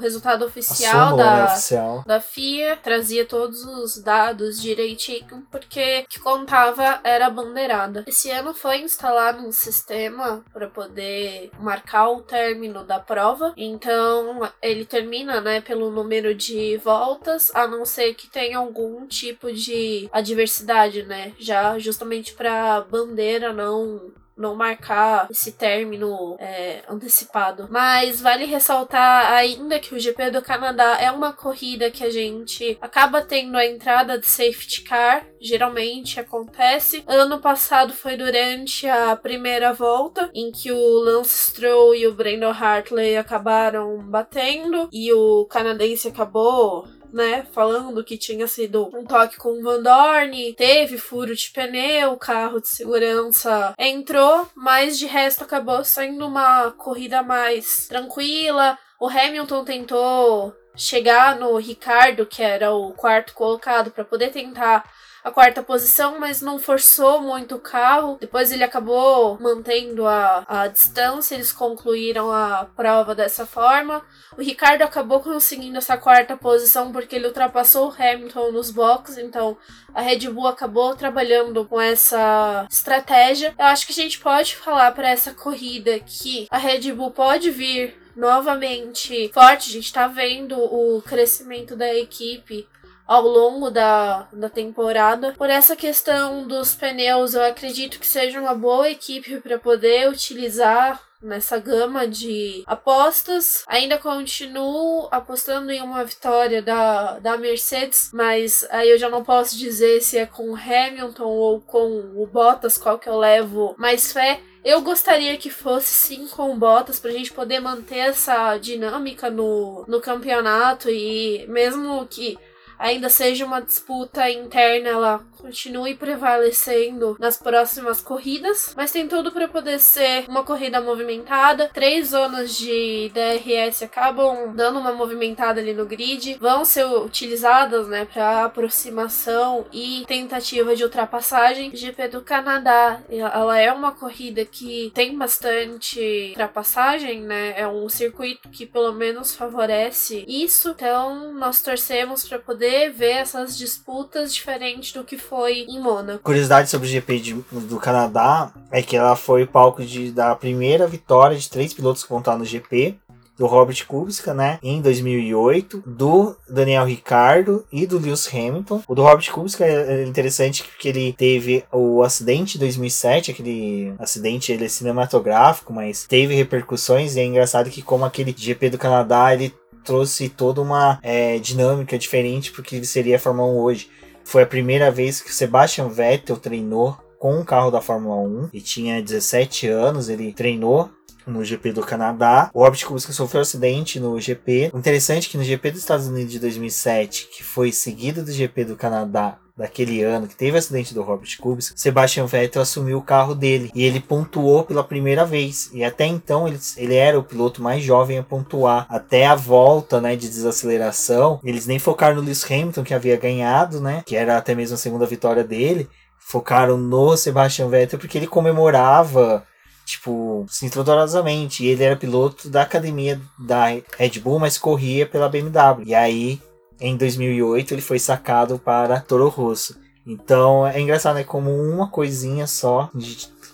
resultado 0.00 0.44
oficial, 0.44 1.10
súmula, 1.10 1.24
da, 1.24 1.36
né, 1.36 1.44
oficial 1.44 2.04
da 2.06 2.20
FIA 2.20 2.76
trazia 2.76 3.24
todos 3.24 3.64
os 3.64 3.98
dados 3.98 4.60
direitinho, 4.60 5.46
porque 5.50 6.04
o 6.04 6.08
que 6.08 6.20
contava 6.20 7.00
era 7.04 7.26
a 7.26 7.30
bandeirada. 7.30 8.04
Esse 8.06 8.30
ano 8.30 8.54
foi 8.54 8.80
instalado 8.80 9.46
um 9.46 9.52
sistema 9.52 10.44
para 10.52 10.68
poder 10.68 11.50
marcar 11.58 12.08
o 12.10 12.22
término 12.22 12.84
da 12.84 12.98
prova. 12.98 13.52
Então 13.56 14.48
ele 14.62 14.84
termina, 14.84 15.40
né, 15.40 15.60
pelo 15.60 15.90
número 15.90 16.34
de 16.34 16.76
voltas, 16.78 17.50
a 17.54 17.66
não 17.66 17.84
ser 17.84 18.14
que 18.14 18.28
tenha 18.28 18.58
algum 18.58 19.06
tipo 19.06 19.52
de 19.52 20.08
adversidade, 20.12 21.02
né? 21.02 21.32
Já 21.38 21.78
justamente 21.78 22.34
para 22.34 22.80
bandeira 22.82 23.52
não 23.52 24.12
não 24.40 24.54
marcar 24.54 25.28
esse 25.30 25.52
término 25.52 26.36
é, 26.38 26.82
antecipado. 26.88 27.68
Mas 27.70 28.20
vale 28.20 28.46
ressaltar 28.46 29.32
ainda 29.32 29.78
que 29.78 29.94
o 29.94 30.00
GP 30.00 30.30
do 30.30 30.42
Canadá 30.42 30.98
é 31.00 31.10
uma 31.10 31.32
corrida 31.32 31.90
que 31.90 32.02
a 32.02 32.10
gente 32.10 32.78
acaba 32.80 33.22
tendo 33.22 33.56
a 33.56 33.66
entrada 33.66 34.18
de 34.18 34.26
safety 34.26 34.82
car, 34.82 35.26
geralmente 35.40 36.18
acontece. 36.18 37.04
Ano 37.06 37.40
passado 37.40 37.92
foi 37.92 38.16
durante 38.16 38.88
a 38.88 39.14
primeira 39.16 39.72
volta, 39.72 40.30
em 40.34 40.50
que 40.50 40.72
o 40.72 41.00
Lance 41.00 41.50
Stroll 41.50 41.94
e 41.94 42.06
o 42.06 42.14
Brandon 42.14 42.50
Hartley 42.50 43.16
acabaram 43.16 43.98
batendo 43.98 44.88
e 44.92 45.12
o 45.12 45.44
canadense 45.46 46.08
acabou 46.08 46.88
né, 47.12 47.46
falando 47.52 48.04
que 48.04 48.16
tinha 48.16 48.46
sido 48.46 48.90
um 48.94 49.04
toque 49.04 49.36
com 49.36 49.58
o 49.58 49.62
Van 49.62 49.82
Dorn, 49.82 50.54
teve 50.54 50.98
furo 50.98 51.34
de 51.34 51.50
pneu, 51.50 52.16
carro 52.16 52.60
de 52.60 52.68
segurança 52.68 53.74
entrou, 53.78 54.48
mas 54.54 54.98
de 54.98 55.06
resto 55.06 55.44
acabou 55.44 55.84
sendo 55.84 56.26
uma 56.26 56.70
corrida 56.72 57.22
mais 57.22 57.86
tranquila. 57.88 58.78
O 58.98 59.08
Hamilton 59.08 59.64
tentou 59.64 60.54
chegar 60.76 61.36
no 61.36 61.56
Ricardo, 61.56 62.26
que 62.26 62.42
era 62.42 62.72
o 62.72 62.92
quarto 62.92 63.34
colocado, 63.34 63.90
para 63.90 64.04
poder 64.04 64.30
tentar 64.30 64.84
a 65.22 65.30
quarta 65.30 65.62
posição, 65.62 66.18
mas 66.18 66.40
não 66.40 66.58
forçou 66.58 67.20
muito 67.20 67.56
o 67.56 67.60
carro. 67.60 68.16
Depois 68.20 68.52
ele 68.52 68.64
acabou 68.64 69.38
mantendo 69.40 70.06
a, 70.06 70.44
a 70.48 70.66
distância, 70.66 71.34
eles 71.34 71.52
concluíram 71.52 72.30
a 72.30 72.66
prova 72.76 73.14
dessa 73.14 73.44
forma. 73.46 74.02
O 74.36 74.42
Ricardo 74.42 74.82
acabou 74.82 75.20
conseguindo 75.20 75.78
essa 75.78 75.96
quarta 75.96 76.36
posição 76.36 76.92
porque 76.92 77.16
ele 77.16 77.26
ultrapassou 77.26 77.88
o 77.88 77.94
Hamilton 77.94 78.52
nos 78.52 78.70
boxes, 78.70 79.18
então 79.18 79.56
a 79.94 80.00
Red 80.00 80.28
Bull 80.30 80.46
acabou 80.46 80.94
trabalhando 80.94 81.64
com 81.66 81.80
essa 81.80 82.66
estratégia. 82.70 83.54
Eu 83.58 83.66
acho 83.66 83.86
que 83.86 83.92
a 83.92 84.02
gente 84.02 84.18
pode 84.20 84.56
falar 84.56 84.92
para 84.92 85.10
essa 85.10 85.34
corrida 85.34 85.98
que 86.00 86.46
a 86.50 86.58
Red 86.58 86.92
Bull 86.92 87.10
pode 87.10 87.50
vir 87.50 88.00
novamente 88.16 89.30
forte. 89.32 89.70
A 89.70 89.72
gente 89.72 89.92
tá 89.92 90.06
vendo 90.06 90.56
o 90.58 91.02
crescimento 91.02 91.76
da 91.76 91.92
equipe 91.94 92.66
ao 93.10 93.26
longo 93.26 93.72
da, 93.72 94.28
da 94.32 94.48
temporada. 94.48 95.34
Por 95.36 95.50
essa 95.50 95.74
questão 95.74 96.46
dos 96.46 96.76
pneus, 96.76 97.34
eu 97.34 97.42
acredito 97.42 97.98
que 97.98 98.06
seja 98.06 98.40
uma 98.40 98.54
boa 98.54 98.88
equipe 98.88 99.40
para 99.40 99.58
poder 99.58 100.08
utilizar 100.08 101.02
nessa 101.20 101.58
gama 101.58 102.06
de 102.06 102.62
apostas. 102.68 103.64
Ainda 103.66 103.98
continuo 103.98 105.08
apostando 105.10 105.72
em 105.72 105.82
uma 105.82 106.04
vitória 106.04 106.62
da, 106.62 107.18
da 107.18 107.36
Mercedes, 107.36 108.10
mas 108.12 108.64
aí 108.70 108.88
eu 108.88 108.96
já 108.96 109.08
não 109.08 109.24
posso 109.24 109.58
dizer 109.58 110.00
se 110.02 110.16
é 110.16 110.24
com 110.24 110.48
o 110.48 110.54
Hamilton 110.54 111.24
ou 111.26 111.60
com 111.60 112.12
o 112.14 112.24
Bottas, 112.32 112.78
qual 112.78 112.96
que 112.96 113.08
eu 113.08 113.18
levo 113.18 113.74
mais 113.76 114.12
fé. 114.12 114.38
Eu 114.64 114.82
gostaria 114.82 115.36
que 115.36 115.50
fosse 115.50 115.92
sim 115.92 116.28
com 116.28 116.56
Bottas 116.56 117.00
pra 117.00 117.10
gente 117.10 117.32
poder 117.32 117.58
manter 117.58 117.98
essa 117.98 118.56
dinâmica 118.56 119.28
no, 119.28 119.84
no 119.88 120.00
campeonato 120.00 120.88
e 120.88 121.44
mesmo 121.48 122.06
que 122.06 122.38
ainda 122.80 123.08
seja 123.08 123.44
uma 123.44 123.60
disputa 123.60 124.28
interna, 124.30 124.88
ela 124.88 125.24
continue 125.38 125.94
prevalecendo 125.94 127.16
nas 127.18 127.36
próximas 127.36 128.00
corridas, 128.00 128.74
mas 128.76 128.92
tem 128.92 129.06
tudo 129.06 129.32
para 129.32 129.48
poder 129.48 129.78
ser 129.78 130.24
uma 130.28 130.42
corrida 130.42 130.80
movimentada. 130.80 131.70
Três 131.72 132.08
zonas 132.08 132.56
de 132.56 133.10
DRS 133.14 133.82
acabam 133.82 134.54
dando 134.54 134.78
uma 134.78 134.92
movimentada 134.92 135.60
ali 135.60 135.72
no 135.72 135.86
grid, 135.86 136.36
vão 136.40 136.64
ser 136.64 136.84
utilizadas, 136.84 137.88
né, 137.88 138.04
para 138.04 138.44
aproximação 138.44 139.66
e 139.72 140.04
tentativa 140.06 140.74
de 140.74 140.84
ultrapassagem. 140.84 141.74
GP 141.74 142.08
do 142.08 142.22
Canadá, 142.22 143.00
ela 143.08 143.58
é 143.58 143.72
uma 143.72 143.92
corrida 143.92 144.44
que 144.44 144.90
tem 144.94 145.16
bastante 145.16 146.28
ultrapassagem, 146.30 147.22
né? 147.22 147.54
É 147.56 147.66
um 147.66 147.88
circuito 147.88 148.48
que 148.48 148.66
pelo 148.66 148.92
menos 148.92 149.34
favorece 149.34 150.24
isso. 150.26 150.70
Então, 150.70 151.32
nós 151.34 151.62
torcemos 151.62 152.26
para 152.28 152.38
poder 152.38 152.69
ver 152.90 153.12
essas 153.12 153.56
disputas 153.56 154.34
diferentes 154.34 154.92
do 154.92 155.04
que 155.04 155.18
foi 155.18 155.66
em 155.68 155.80
Mônaco. 155.80 156.22
Curiosidade 156.22 156.70
sobre 156.70 156.86
o 156.86 156.90
GP 156.90 157.18
de, 157.20 157.34
do 157.34 157.78
Canadá 157.78 158.52
é 158.70 158.82
que 158.82 158.96
ela 158.96 159.16
foi 159.16 159.46
palco 159.46 159.84
de, 159.84 160.10
da 160.10 160.34
primeira 160.34 160.86
vitória 160.86 161.36
de 161.36 161.48
três 161.50 161.74
pilotos 161.74 162.04
que 162.04 162.10
no 162.10 162.44
GP 162.44 162.96
do 163.40 163.46
Robert 163.46 163.86
Kubica, 163.86 164.34
né, 164.34 164.58
em 164.62 164.82
2008, 164.82 165.82
do 165.86 166.36
Daniel 166.46 166.84
Ricardo 166.84 167.64
e 167.72 167.86
do 167.86 167.98
Lewis 167.98 168.28
Hamilton. 168.30 168.82
O 168.86 168.94
do 168.94 169.02
Robert 169.02 169.32
Kubica 169.32 169.64
é 169.64 170.04
interessante 170.04 170.62
porque 170.62 170.88
ele 170.88 171.14
teve 171.14 171.64
o 171.72 172.02
acidente 172.02 172.52
de 172.52 172.58
2007, 172.58 173.30
aquele 173.30 173.94
acidente 173.98 174.52
ele 174.52 174.66
é 174.66 174.68
cinematográfico, 174.68 175.72
mas 175.72 176.04
teve 176.06 176.34
repercussões 176.34 177.16
e 177.16 177.20
é 177.20 177.24
engraçado 177.24 177.70
que 177.70 177.80
como 177.80 178.04
aquele 178.04 178.34
GP 178.36 178.68
do 178.68 178.78
Canadá, 178.78 179.32
ele 179.32 179.54
trouxe 179.84 180.28
toda 180.28 180.60
uma 180.60 180.98
é, 181.02 181.38
dinâmica 181.38 181.98
diferente 181.98 182.52
porque 182.52 182.82
seria 182.84 183.16
a 183.16 183.18
Fórmula 183.18 183.48
1 183.48 183.58
hoje. 183.58 183.90
Foi 184.24 184.42
a 184.42 184.46
primeira 184.46 184.90
vez 184.90 185.20
que 185.20 185.30
o 185.30 185.34
Sebastian 185.34 185.88
Vettel 185.88 186.36
treinou 186.36 186.96
com 187.18 187.38
um 187.38 187.44
carro 187.44 187.70
da 187.70 187.80
Fórmula 187.80 188.16
1 188.16 188.48
e 188.52 188.60
tinha 188.60 189.02
17 189.02 189.66
anos, 189.68 190.08
ele 190.08 190.32
treinou 190.32 190.90
no 191.26 191.44
GP 191.44 191.72
do 191.72 191.82
Canadá. 191.82 192.50
O 192.54 192.64
Robert 192.64 192.84
Kubica 192.84 193.12
sofreu 193.12 193.40
um 193.40 193.42
acidente 193.42 194.00
no 194.00 194.18
GP. 194.18 194.70
Interessante 194.74 195.28
que 195.28 195.36
no 195.36 195.44
GP 195.44 195.72
dos 195.72 195.80
Estados 195.80 196.06
Unidos 196.06 196.32
de 196.32 196.38
2007, 196.38 197.28
que 197.36 197.44
foi 197.44 197.72
seguido 197.72 198.24
do 198.24 198.32
GP 198.32 198.64
do 198.64 198.76
Canadá 198.76 199.38
daquele 199.60 200.02
ano, 200.02 200.26
que 200.26 200.34
teve 200.34 200.56
o 200.56 200.58
acidente 200.58 200.94
do 200.94 201.02
Robert 201.02 201.28
Kubica, 201.38 201.72
Sebastian 201.76 202.24
Vettel 202.24 202.62
assumiu 202.62 202.98
o 202.98 203.02
carro 203.02 203.34
dele 203.34 203.70
e 203.74 203.84
ele 203.84 204.00
pontuou 204.00 204.64
pela 204.64 204.82
primeira 204.82 205.24
vez. 205.24 205.70
E 205.74 205.84
até 205.84 206.06
então 206.06 206.48
ele, 206.48 206.58
ele 206.78 206.94
era 206.94 207.18
o 207.18 207.22
piloto 207.22 207.62
mais 207.62 207.82
jovem 207.84 208.18
a 208.18 208.22
pontuar. 208.22 208.86
Até 208.88 209.26
a 209.26 209.34
volta 209.34 210.00
né, 210.00 210.16
de 210.16 210.28
desaceleração, 210.28 211.38
eles 211.44 211.66
nem 211.66 211.78
focaram 211.78 212.16
no 212.16 212.22
Lewis 212.22 212.44
Hamilton, 212.44 212.82
que 212.82 212.94
havia 212.94 213.18
ganhado, 213.18 213.80
né? 213.80 214.02
Que 214.06 214.16
era 214.16 214.38
até 214.38 214.54
mesmo 214.54 214.76
a 214.76 214.78
segunda 214.78 215.04
vitória 215.04 215.44
dele. 215.44 215.88
Focaram 216.18 216.78
no 216.78 217.16
Sebastian 217.16 217.68
Vettel 217.68 217.98
porque 217.98 218.16
ele 218.16 218.26
comemorava 218.26 219.44
tipo, 219.84 220.46
cinturosamente. 220.48 221.64
E 221.64 221.68
ele 221.68 221.84
era 221.84 221.96
piloto 221.96 222.48
da 222.48 222.62
academia 222.62 223.20
da 223.38 223.66
Red 223.98 224.20
Bull, 224.22 224.38
mas 224.38 224.56
corria 224.56 225.06
pela 225.06 225.28
BMW. 225.28 225.82
E 225.84 225.94
aí, 225.94 226.40
em 226.80 226.96
2008, 226.96 227.74
ele 227.74 227.82
foi 227.82 227.98
sacado 227.98 228.58
para 228.58 229.00
Toro 229.00 229.28
Rosso. 229.28 229.76
Então 230.06 230.66
é 230.66 230.80
engraçado, 230.80 231.16
né? 231.16 231.24
Como 231.24 231.50
uma 231.50 231.88
coisinha 231.88 232.46
só 232.46 232.90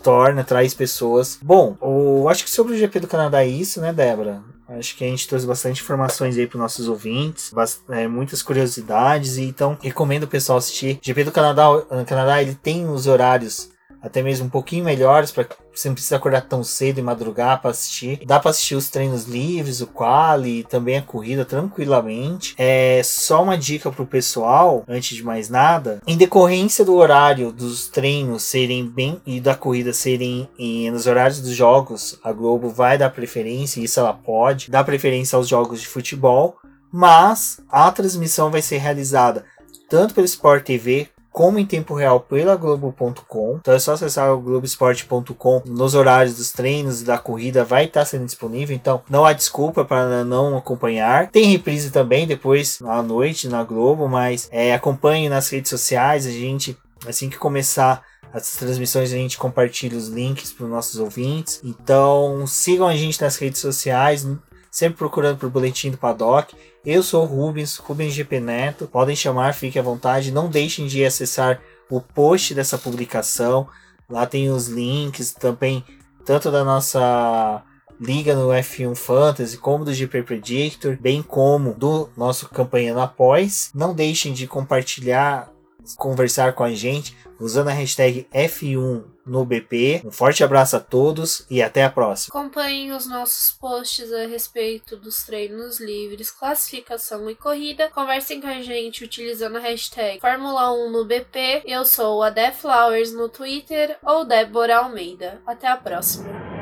torna, 0.03 0.45
traz 0.45 0.73
pessoas. 0.73 1.39
Bom, 1.43 1.77
eu 1.83 2.29
acho 2.29 2.45
que 2.45 2.51
sobre 2.51 2.75
o 2.75 2.79
GP 2.79 3.01
do 3.01 3.09
Canadá 3.09 3.43
é 3.43 3.49
isso, 3.49 3.81
né, 3.81 3.93
Débora? 3.93 4.43
Acho 4.69 4.97
que 4.97 5.05
a 5.05 5.09
gente 5.09 5.29
trouxe 5.29 5.47
bastante 5.47 5.83
informações 5.83 6.37
aí 6.37 6.47
para 6.47 6.59
nossos 6.59 6.89
ouvintes, 6.89 7.53
é, 7.89 8.09
muitas 8.09 8.43
curiosidades, 8.43 9.39
então 9.39 9.79
recomendo 9.81 10.25
o 10.25 10.29
pessoal 10.29 10.59
assistir. 10.59 10.99
O 11.03 11.07
GP 11.07 11.25
do 11.25 11.33
Canadá, 11.33 11.67
Canadá 12.05 12.43
ele 12.43 12.55
tem 12.55 12.89
os 12.89 13.07
horários 13.07 13.71
até 14.07 14.23
mesmo 14.23 14.47
um 14.47 14.51
pouquinho 14.51 14.85
melhores 14.85 15.31
para 15.31 15.47
você 15.75 15.89
não 15.89 15.95
precisa 15.95 16.17
acordar 16.17 16.43
tão 16.43 16.65
cedo 16.65 16.99
e 16.99 17.03
madrugar 17.03 17.61
para 17.61 17.71
assistir. 17.71 18.21
Dá 18.25 18.41
para 18.41 18.51
assistir 18.51 18.75
os 18.75 18.89
treinos 18.89 19.25
livres, 19.25 19.83
o 19.83 19.87
quali, 19.87 20.65
também 20.65 20.97
a 20.97 21.03
corrida 21.03 21.45
tranquilamente. 21.45 22.55
É 22.57 23.03
só 23.05 23.43
uma 23.43 23.59
dica 23.59 23.91
pro 23.91 24.07
pessoal, 24.07 24.85
antes 24.89 25.17
de 25.17 25.23
mais 25.23 25.51
nada, 25.51 26.01
em 26.07 26.17
decorrência 26.17 26.85
do 26.85 26.95
horário 26.95 27.53
dos 27.53 27.89
treinos 27.89 28.45
serem 28.45 28.89
bem 28.89 29.21
e 29.27 29.39
da 29.39 29.55
corrida 29.55 29.93
serem 29.93 30.49
em, 30.59 30.91
nos 30.91 31.07
horários 31.07 31.41
dos 31.41 31.53
jogos, 31.53 32.19
a 32.25 32.33
Globo 32.33 32.71
vai 32.71 32.97
dar 32.97 33.11
preferência, 33.11 33.81
isso 33.81 34.01
ela 34.01 34.15
pode, 34.15 34.71
dar 34.71 34.85
preferência 34.85 35.37
aos 35.37 35.47
jogos 35.47 35.81
de 35.81 35.89
futebol, 35.89 36.57
mas 36.91 37.61
a 37.69 37.91
transmissão 37.93 38.51
vai 38.51 38.63
ser 38.63 38.79
realizada 38.79 39.45
tanto 39.89 40.15
pelo 40.15 40.25
Sport 40.25 40.65
TV 40.65 41.09
como 41.37 41.59
em 41.59 41.67
tempo 41.67 41.93
real 41.93 42.19
pela 42.19 42.57
Globo.com. 42.57 43.59
Então 43.61 43.75
é 43.75 43.79
só 43.79 43.93
acessar 43.93 44.33
o 44.33 44.41
Globoesporte.com 44.41 45.65
nos 45.67 45.95
horários 45.95 46.37
dos 46.37 46.51
treinos 46.51 47.03
e 47.03 47.05
da 47.05 47.19
corrida 47.19 47.63
vai 47.63 47.85
estar 47.85 48.01
tá 48.01 48.07
sendo 48.07 48.25
disponível. 48.25 48.75
Então 48.75 49.03
não 49.07 49.23
há 49.23 49.35
desculpa 49.35 49.85
para 49.85 50.25
não 50.25 50.57
acompanhar. 50.57 51.31
Tem 51.31 51.45
reprise 51.45 51.91
também 51.91 52.27
depois 52.27 52.81
à 52.81 53.03
noite 53.03 53.49
na 53.49 53.63
Globo, 53.63 54.09
mas 54.09 54.49
é, 54.51 54.73
acompanhe 54.73 55.29
nas 55.29 55.51
redes 55.51 55.69
sociais. 55.69 56.25
A 56.25 56.31
gente 56.31 56.75
assim 57.07 57.29
que 57.29 57.37
começar 57.37 58.03
as 58.33 58.53
transmissões 58.53 59.13
a 59.13 59.17
gente 59.17 59.37
compartilha 59.37 59.99
os 59.99 60.09
links 60.09 60.55
para 60.55 60.65
os 60.65 60.71
nossos 60.71 60.99
ouvintes. 60.99 61.61
Então 61.63 62.47
sigam 62.47 62.89
a 62.89 62.97
gente 62.97 63.21
nas 63.21 63.37
redes 63.37 63.61
sociais, 63.61 64.27
sempre 64.71 64.97
procurando 64.97 65.37
por 65.37 65.51
Boletim 65.51 65.91
do 65.91 65.99
Paddock. 65.99 66.57
Eu 66.87 67.03
sou 67.03 67.25
o 67.25 67.27
Rubens, 67.27 67.79
Rubens 67.79 68.15
GP 68.15 68.39
Neto. 68.39 68.87
Podem 68.87 69.17
chamar, 69.17 69.55
fiquem 69.55 69.81
à 69.81 69.85
vontade. 69.85 70.31
Não 70.31 70.49
deixem 70.49 70.87
de 70.87 71.05
acessar 71.05 71.61
o 71.91 72.01
post 72.01 72.55
dessa 72.55 72.79
publicação. 72.79 73.67
Lá 74.09 74.25
tem 74.25 74.51
os 74.51 74.69
links 74.69 75.33
também, 75.33 75.85
tanto 76.25 76.49
da 76.49 76.63
nossa 76.63 77.61
liga 78.01 78.37
no 78.37 78.51
F1 78.51 78.95
Fantasy, 78.95 79.59
como 79.59 79.85
do 79.85 79.93
GP 79.93 80.23
Predictor, 80.23 80.97
bem 81.01 81.25
como 81.25 81.75
do 81.75 82.09
nosso 82.17 82.49
campanha 82.51 82.95
no 82.95 83.01
Após. 83.01 83.73
Não 83.75 83.93
deixem 83.93 84.33
de 84.33 84.47
compartilhar, 84.47 85.51
conversar 85.95 86.55
com 86.55 86.65
a 86.65 86.73
gente 86.73 87.17
usando 87.39 87.69
a 87.69 87.73
hashtag 87.73 88.27
F1 88.33 89.05
no 89.25 89.45
BP. 89.45 90.03
Um 90.05 90.11
forte 90.11 90.43
abraço 90.43 90.77
a 90.77 90.81
todos 90.81 91.45
e 91.51 91.63
até 91.63 91.85
a 91.85 91.91
próxima. 91.91 92.39
Acompanhem 92.39 92.93
os 92.93 93.07
nossos 93.07 93.53
posts 93.53 94.13
a 94.13 94.27
respeito 94.27 94.97
dos 94.97 95.25
treinos 95.25 95.81
livres, 95.81 96.31
classificação 96.31 97.29
e 97.29 97.35
corrida. 97.35 97.91
Conversem 97.91 98.41
com 98.41 98.47
a 98.47 98.63
gente 98.63 99.05
utilizando 99.05 99.57
a 99.57 99.61
hashtag 99.61 100.21
Fórmula 100.21 100.73
1 100.73 100.91
no 100.91 101.05
BP. 101.05 101.63
Eu 101.67 101.85
sou 101.85 102.23
a 102.23 102.31
Def 102.31 102.61
Flowers 102.61 103.13
no 103.13 103.29
Twitter 103.29 103.99
ou 104.03 104.25
Débora 104.25 104.79
Almeida. 104.79 105.43
Até 105.47 105.69
a 105.69 105.77
próxima. 105.77 106.56